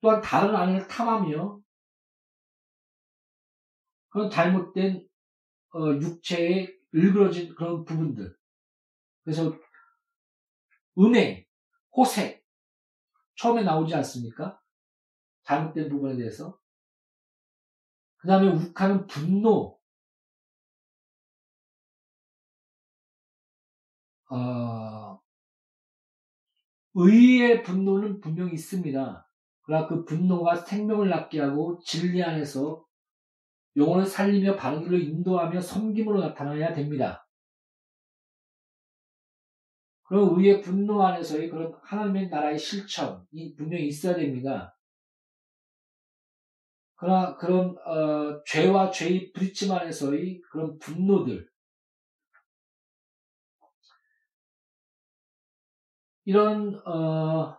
또한 0.00 0.20
다른 0.20 0.54
아내를 0.54 0.88
탐하며 0.88 1.60
그런 4.10 4.30
잘못된 4.30 5.08
어, 5.74 5.86
육체에 6.00 6.68
일그러진 6.92 7.54
그런 7.54 7.84
부분들. 7.84 8.36
그래서 9.24 9.56
은혜, 10.98 11.46
호색 11.96 12.44
처음에 13.36 13.62
나오지 13.62 13.94
않습니까? 13.94 14.60
잘못된 15.44 15.88
부분에 15.88 16.16
대해서. 16.16 16.58
그 18.16 18.28
다음에 18.28 18.48
욱하는 18.48 19.06
분노. 19.06 19.80
어, 24.30 25.21
의의 26.94 27.62
분노는 27.62 28.20
분명히 28.20 28.54
있습니다. 28.54 29.28
그러나 29.62 29.86
그 29.86 30.04
분노가 30.04 30.56
생명을 30.56 31.08
낳게 31.08 31.40
하고 31.40 31.78
진리 31.84 32.22
안에서 32.22 32.84
영혼을 33.76 34.04
살리며 34.04 34.56
바른 34.56 34.82
길로 34.82 34.98
인도하며 34.98 35.60
섬김으로 35.60 36.20
나타나야 36.20 36.74
됩니다. 36.74 37.26
그런 40.02 40.38
의의 40.38 40.60
분노 40.60 41.02
안에서의 41.02 41.48
그런 41.48 41.72
하나님의 41.82 42.28
나라의 42.28 42.58
실천이 42.58 43.54
분명히 43.56 43.86
있어야 43.86 44.14
됩니다. 44.14 44.76
그러나 46.96 47.36
그런 47.36 47.76
어, 47.78 48.42
죄와 48.44 48.90
죄의 48.90 49.32
부딪힘 49.32 49.72
안에서의 49.72 50.42
그런 50.50 50.78
분노들 50.78 51.48
이런 56.24 56.74
어, 56.86 57.56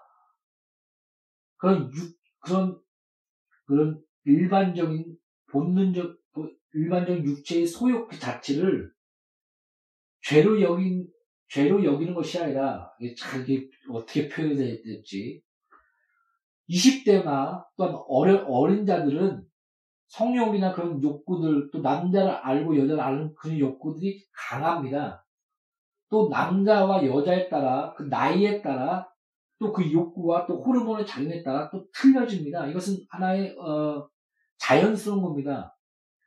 그런 1.58 1.92
육, 1.94 2.18
그런 2.40 2.80
그런 3.66 4.02
일반적인 4.26 5.18
본능적 5.52 6.18
일반적인 6.74 7.24
육체의 7.26 7.68
소욕 7.68 8.10
그 8.10 8.20
자체를 8.20 8.92
죄로 10.22 10.62
여긴 10.62 11.08
죄로 11.48 11.84
여기는 11.84 12.14
것이 12.14 12.40
아니라 12.40 12.92
이게 13.00 13.14
잘 13.16 13.48
이게 13.48 13.70
어떻게 13.90 14.28
표현해야 14.28 14.82
될지 14.82 15.44
20대나 16.70 17.66
또한 17.78 17.96
어려, 18.08 18.44
어린 18.46 18.86
자들은 18.86 19.46
성욕이나 20.08 20.74
그런 20.74 21.02
욕구들 21.02 21.70
또 21.72 21.80
남자를 21.82 22.32
알고 22.32 22.78
여자를 22.78 23.02
아는 23.02 23.34
그런 23.36 23.60
욕구들이 23.60 24.26
강합니다. 24.32 25.26
또 26.14 26.30
남자와 26.30 27.04
여자에 27.04 27.50
따라 27.50 27.92
그 27.98 28.04
나이에 28.04 28.62
따라 28.62 29.10
또 29.58 29.74
그 29.74 29.92
욕구와 29.92 30.46
또 30.46 30.62
호르몬의 30.62 31.08
작용에 31.08 31.42
따라 31.42 31.72
또 31.72 31.88
틀려집니다. 31.92 32.68
이것은 32.68 32.98
하나의 33.10 33.58
어, 33.58 34.08
자연스러운 34.60 35.24
겁니다. 35.24 35.76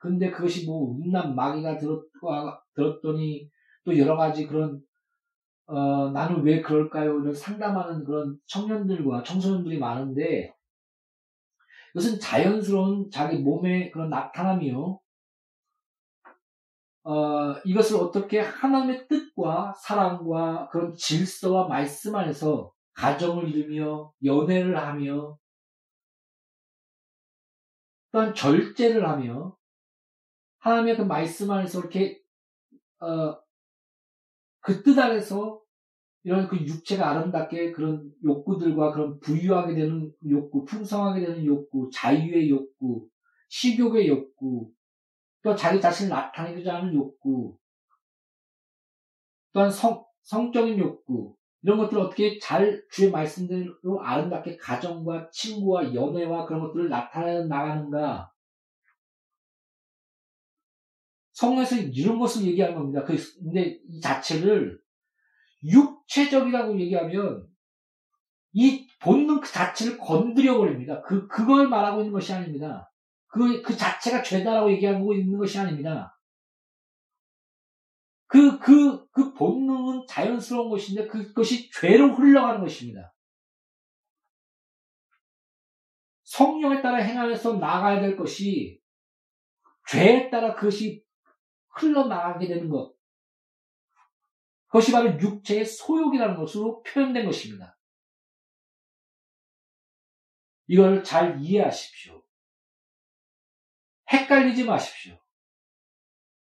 근데 0.00 0.32
그것이 0.32 0.66
뭐 0.66 0.90
음란 0.90 1.36
마귀가 1.36 1.78
들었, 1.78 2.02
들었더니 2.74 3.48
또 3.84 3.96
여러 3.96 4.16
가지 4.16 4.48
그런 4.48 4.80
어, 5.66 6.10
나는 6.10 6.42
왜 6.42 6.60
그럴까요? 6.60 7.20
이런 7.20 7.32
상담하는 7.32 8.04
그런 8.04 8.36
청년들과 8.48 9.22
청소년들이 9.22 9.78
많은데 9.78 10.52
이것은 11.94 12.18
자연스러운 12.18 13.08
자기 13.12 13.38
몸의 13.38 13.92
그런 13.92 14.10
나타남이요. 14.10 14.98
어, 17.06 17.54
이것을 17.64 17.98
어떻게 17.98 18.40
하나님의 18.40 19.06
뜻과 19.06 19.74
사랑과 19.80 20.68
그런 20.70 20.92
질서와 20.96 21.68
말씀 21.68 22.16
안에서 22.16 22.72
가정을 22.94 23.48
이루며 23.48 24.12
연애를 24.24 24.76
하며 24.76 25.38
또한 28.10 28.34
절제를 28.34 29.08
하며 29.08 29.56
하나님의 30.58 30.96
그 30.96 31.02
말씀 31.02 31.48
안에서 31.52 31.78
이렇게 31.78 32.20
어, 32.98 33.38
그 34.60 34.82
뜻 34.82 34.98
안에서 34.98 35.60
이런 36.24 36.48
그 36.48 36.56
육체가 36.56 37.08
아름답게 37.08 37.70
그런 37.70 38.10
욕구들과 38.24 38.90
그런 38.90 39.20
부유하게 39.20 39.76
되는 39.76 40.12
욕구, 40.28 40.64
풍성하게 40.64 41.24
되는 41.24 41.44
욕구, 41.44 41.88
자유의 41.94 42.50
욕구, 42.50 43.08
식욕의 43.48 44.08
욕구, 44.08 44.72
또 45.46 45.54
자기 45.54 45.80
자신을 45.80 46.10
나타내고자 46.10 46.74
하는 46.74 46.92
욕구, 46.92 47.56
또한 49.52 49.70
성, 49.70 50.04
성적인 50.22 50.76
욕구, 50.80 51.36
이런 51.62 51.78
것들을 51.78 52.02
어떻게 52.02 52.36
잘 52.40 52.82
주의 52.90 53.12
말씀대로 53.12 54.02
아름답게 54.02 54.56
가정과 54.56 55.30
친구와 55.30 55.94
연애와 55.94 56.46
그런 56.46 56.62
것들을 56.62 56.88
나타내 56.88 57.44
나가는가. 57.44 58.32
성경에서 61.30 61.76
이런 61.76 62.18
것을 62.18 62.44
얘기하는 62.44 62.74
겁니다. 62.74 63.04
그, 63.04 63.14
근데 63.38 63.78
이 63.86 64.00
자체를 64.00 64.80
육체적이라고 65.62 66.76
얘기하면 66.80 67.46
이 68.52 68.88
본능 69.00 69.40
그 69.40 69.48
자체를 69.48 69.96
건드려 69.96 70.58
버립니다. 70.58 71.02
그, 71.02 71.28
그걸 71.28 71.68
말하고 71.68 72.00
있는 72.00 72.12
것이 72.12 72.32
아닙니다. 72.32 72.90
그, 73.28 73.62
그 73.62 73.76
자체가 73.76 74.22
죄다라고 74.22 74.70
얘기하고 74.72 75.14
있는 75.14 75.38
것이 75.38 75.58
아닙니다. 75.58 76.18
그, 78.26 78.58
그, 78.58 79.08
그 79.10 79.32
본능은 79.34 80.06
자연스러운 80.08 80.70
것인데 80.70 81.06
그것이 81.06 81.70
죄로 81.70 82.14
흘러가는 82.14 82.60
것입니다. 82.60 83.14
성령에 86.24 86.82
따라 86.82 86.98
행하면서 86.98 87.54
나가야 87.54 88.00
될 88.00 88.16
것이 88.16 88.80
죄에 89.88 90.28
따라 90.28 90.54
그것이 90.54 91.04
흘러나가게 91.68 92.48
되는 92.48 92.68
것. 92.68 92.96
그것이 94.66 94.90
바로 94.92 95.18
육체의 95.18 95.64
소욕이라는 95.64 96.36
것으로 96.36 96.82
표현된 96.82 97.24
것입니다. 97.24 97.78
이걸 100.66 101.04
잘 101.04 101.40
이해하십시오. 101.40 102.25
헷갈리지 104.12 104.64
마십시오. 104.64 105.18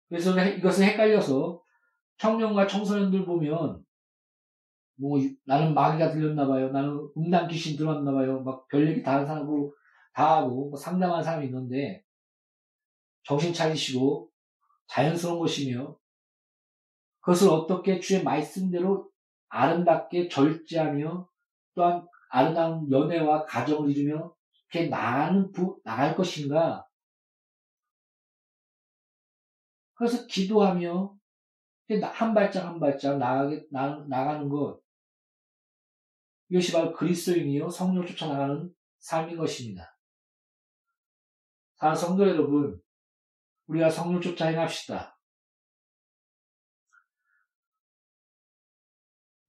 그래서 0.09 0.37
이것을 0.45 0.85
헷갈려서 0.85 1.61
청년과 2.17 2.67
청소년들 2.67 3.25
보면 3.25 3.83
뭐 4.95 5.19
나는 5.45 5.73
마귀가 5.73 6.11
들렸나 6.11 6.47
봐요. 6.47 6.69
나는 6.69 7.09
음란 7.17 7.47
귀신 7.47 7.77
들어왔나 7.77 8.11
봐요. 8.11 8.41
막 8.43 8.67
별 8.67 8.87
얘기 8.87 9.01
다 9.01 9.27
하고 9.27 9.73
다 10.13 10.37
하고 10.37 10.69
뭐 10.69 10.77
상담하는 10.77 11.23
사람이 11.23 11.47
있는데 11.47 12.03
정신 13.23 13.53
차리시고 13.53 14.29
자연스러운 14.87 15.39
것이며 15.39 15.97
그것을 17.21 17.49
어떻게 17.49 17.99
주의 17.99 18.23
말씀대로 18.23 19.09
아름답게 19.49 20.27
절제하며 20.29 21.27
또한 21.75 22.07
아름다운 22.29 22.91
연애와 22.91 23.45
가정을 23.45 23.91
이루며 23.91 24.33
이렇게 24.73 24.89
나갈 24.89 26.15
것인가 26.15 26.85
그래서 30.01 30.25
기도하며 30.25 31.15
한 32.01 32.33
발짝 32.33 32.65
한 32.65 32.79
발짝 32.79 33.19
나가게, 33.19 33.67
나, 33.69 34.03
나가는 34.09 34.49
것. 34.49 34.81
이것이 36.49 36.71
바로 36.71 36.91
그리스도인이요 36.91 37.69
성령 37.69 38.03
쫓아 38.07 38.25
나가는 38.27 38.73
삶인 38.97 39.37
것입니다. 39.37 39.95
사랑 41.75 41.93
성도 41.93 42.27
여러분, 42.27 42.81
우리가 43.67 43.91
성령 43.91 44.19
쫓아 44.19 44.47
행합시다. 44.47 45.19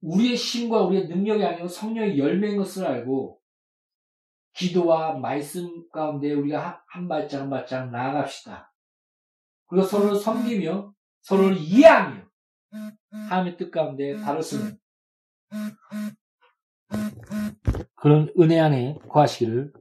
우리의 0.01 0.35
힘과 0.35 0.83
우리의 0.83 1.07
능력이 1.07 1.43
아니고 1.43 1.67
성령의 1.67 2.19
열매인 2.19 2.57
것을 2.57 2.85
알고 2.85 3.41
기도와 4.53 5.17
말씀 5.17 5.89
가운데 5.89 6.31
우리가 6.31 6.83
한 6.85 7.07
발짝 7.07 7.41
한 7.41 7.49
발짝 7.49 7.89
나아갑시다. 7.89 8.72
그리고 9.73 9.87
서로를 9.87 10.19
섬기며 10.19 10.93
서로를 11.21 11.57
이해하며 11.57 12.29
하나님의 13.09 13.57
뜻 13.57 13.71
가운데 13.71 14.15
쓰는 14.43 14.77
그런 17.95 18.31
은혜 18.39 18.59
안에 18.59 18.99
거하시기를 19.09 19.73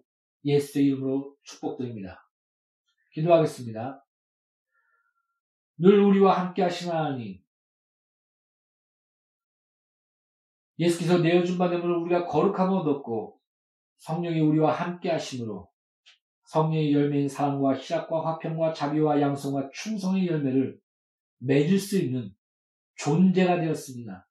예수의 0.47 0.87
이름으로 0.87 1.37
축복드립니다. 1.43 2.27
기도하겠습니다. 3.13 4.03
늘 5.77 6.01
우리와 6.01 6.41
함께 6.41 6.63
하시는 6.63 6.97
하나님. 6.97 7.43
예수께서 10.79 11.19
내어준 11.19 11.59
바됨으로 11.59 12.01
우리가 12.01 12.25
거룩함을 12.25 12.79
얻었고 12.79 13.39
성령이 13.99 14.41
우리와 14.41 14.73
함께 14.73 15.11
하심으로 15.11 15.71
성령의 16.53 16.93
열매인 16.93 17.29
사랑과 17.29 17.75
희락과 17.75 18.27
화평과 18.27 18.75
자비와 18.75 19.23
양성과 19.23 19.71
충성의 19.73 20.27
열매를 20.27 20.79
맺을 21.39 21.79
수 21.79 21.99
있는 21.99 22.31
존재가 22.97 23.61
되었습니다. 23.61 24.29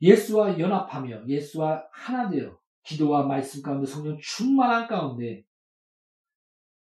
예수와 0.00 0.58
연합하며 0.58 1.28
예수와 1.28 1.86
하나 1.92 2.30
되어 2.30 2.58
기도와 2.82 3.26
말씀 3.26 3.62
가운데 3.62 3.86
성령 3.86 4.18
충만한 4.18 4.88
가운데 4.88 5.44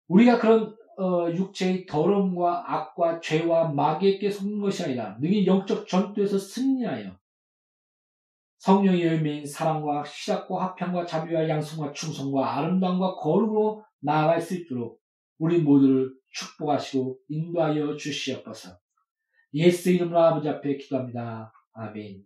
우리가 0.07 0.39
그런 0.39 0.75
어, 0.97 1.29
육체의 1.29 1.85
더러움과 1.85 2.73
악과 2.73 3.19
죄와 3.19 3.73
마귀에게 3.73 4.31
속는 4.31 4.61
것이 4.61 4.85
아니라 4.85 5.17
능히 5.19 5.45
영적 5.45 5.85
전투에서 5.85 6.37
승리하여 6.39 7.17
성령의 8.65 9.05
열매인 9.05 9.45
사랑과 9.45 10.03
시작과 10.03 10.59
화평과 10.59 11.05
자비와 11.05 11.47
양성과 11.47 11.93
충성과 11.93 12.57
아름다움과 12.57 13.13
거룩으로 13.17 13.85
나아갈 13.99 14.41
수 14.41 14.55
있도록 14.55 14.99
우리 15.37 15.59
모두를 15.59 16.09
축복하시고 16.31 17.19
인도하여 17.29 17.95
주시옵소서. 17.95 18.75
예수 19.53 19.91
이름으로 19.91 20.19
아버지 20.19 20.49
앞에 20.49 20.77
기도합니다. 20.77 21.53
아멘. 21.73 22.23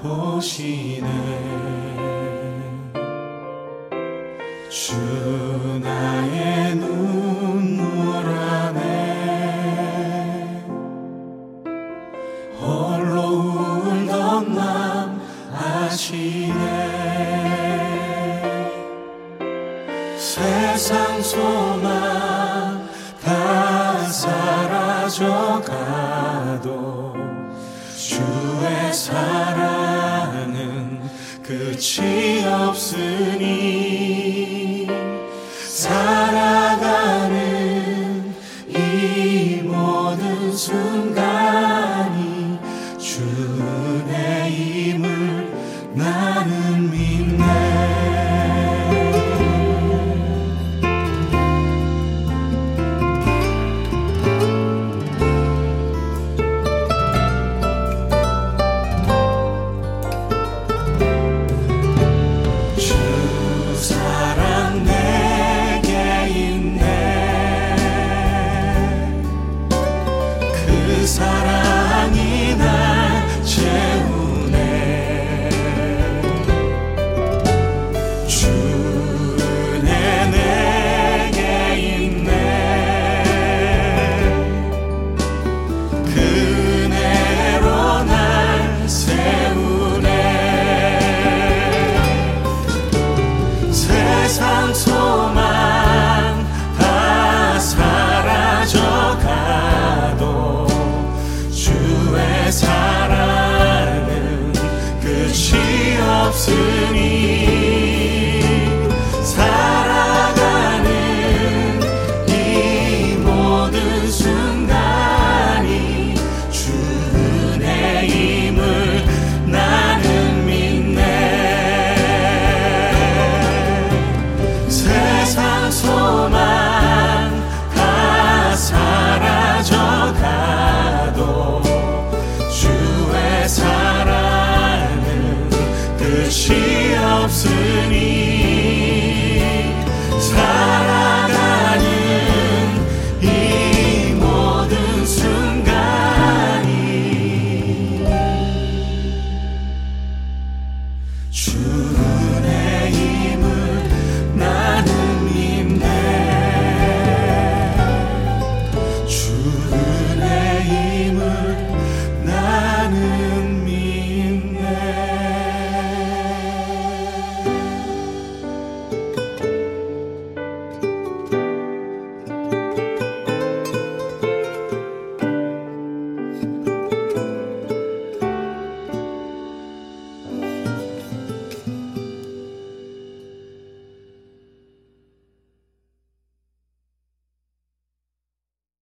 보시네. 0.00 1.06
주 4.70 4.94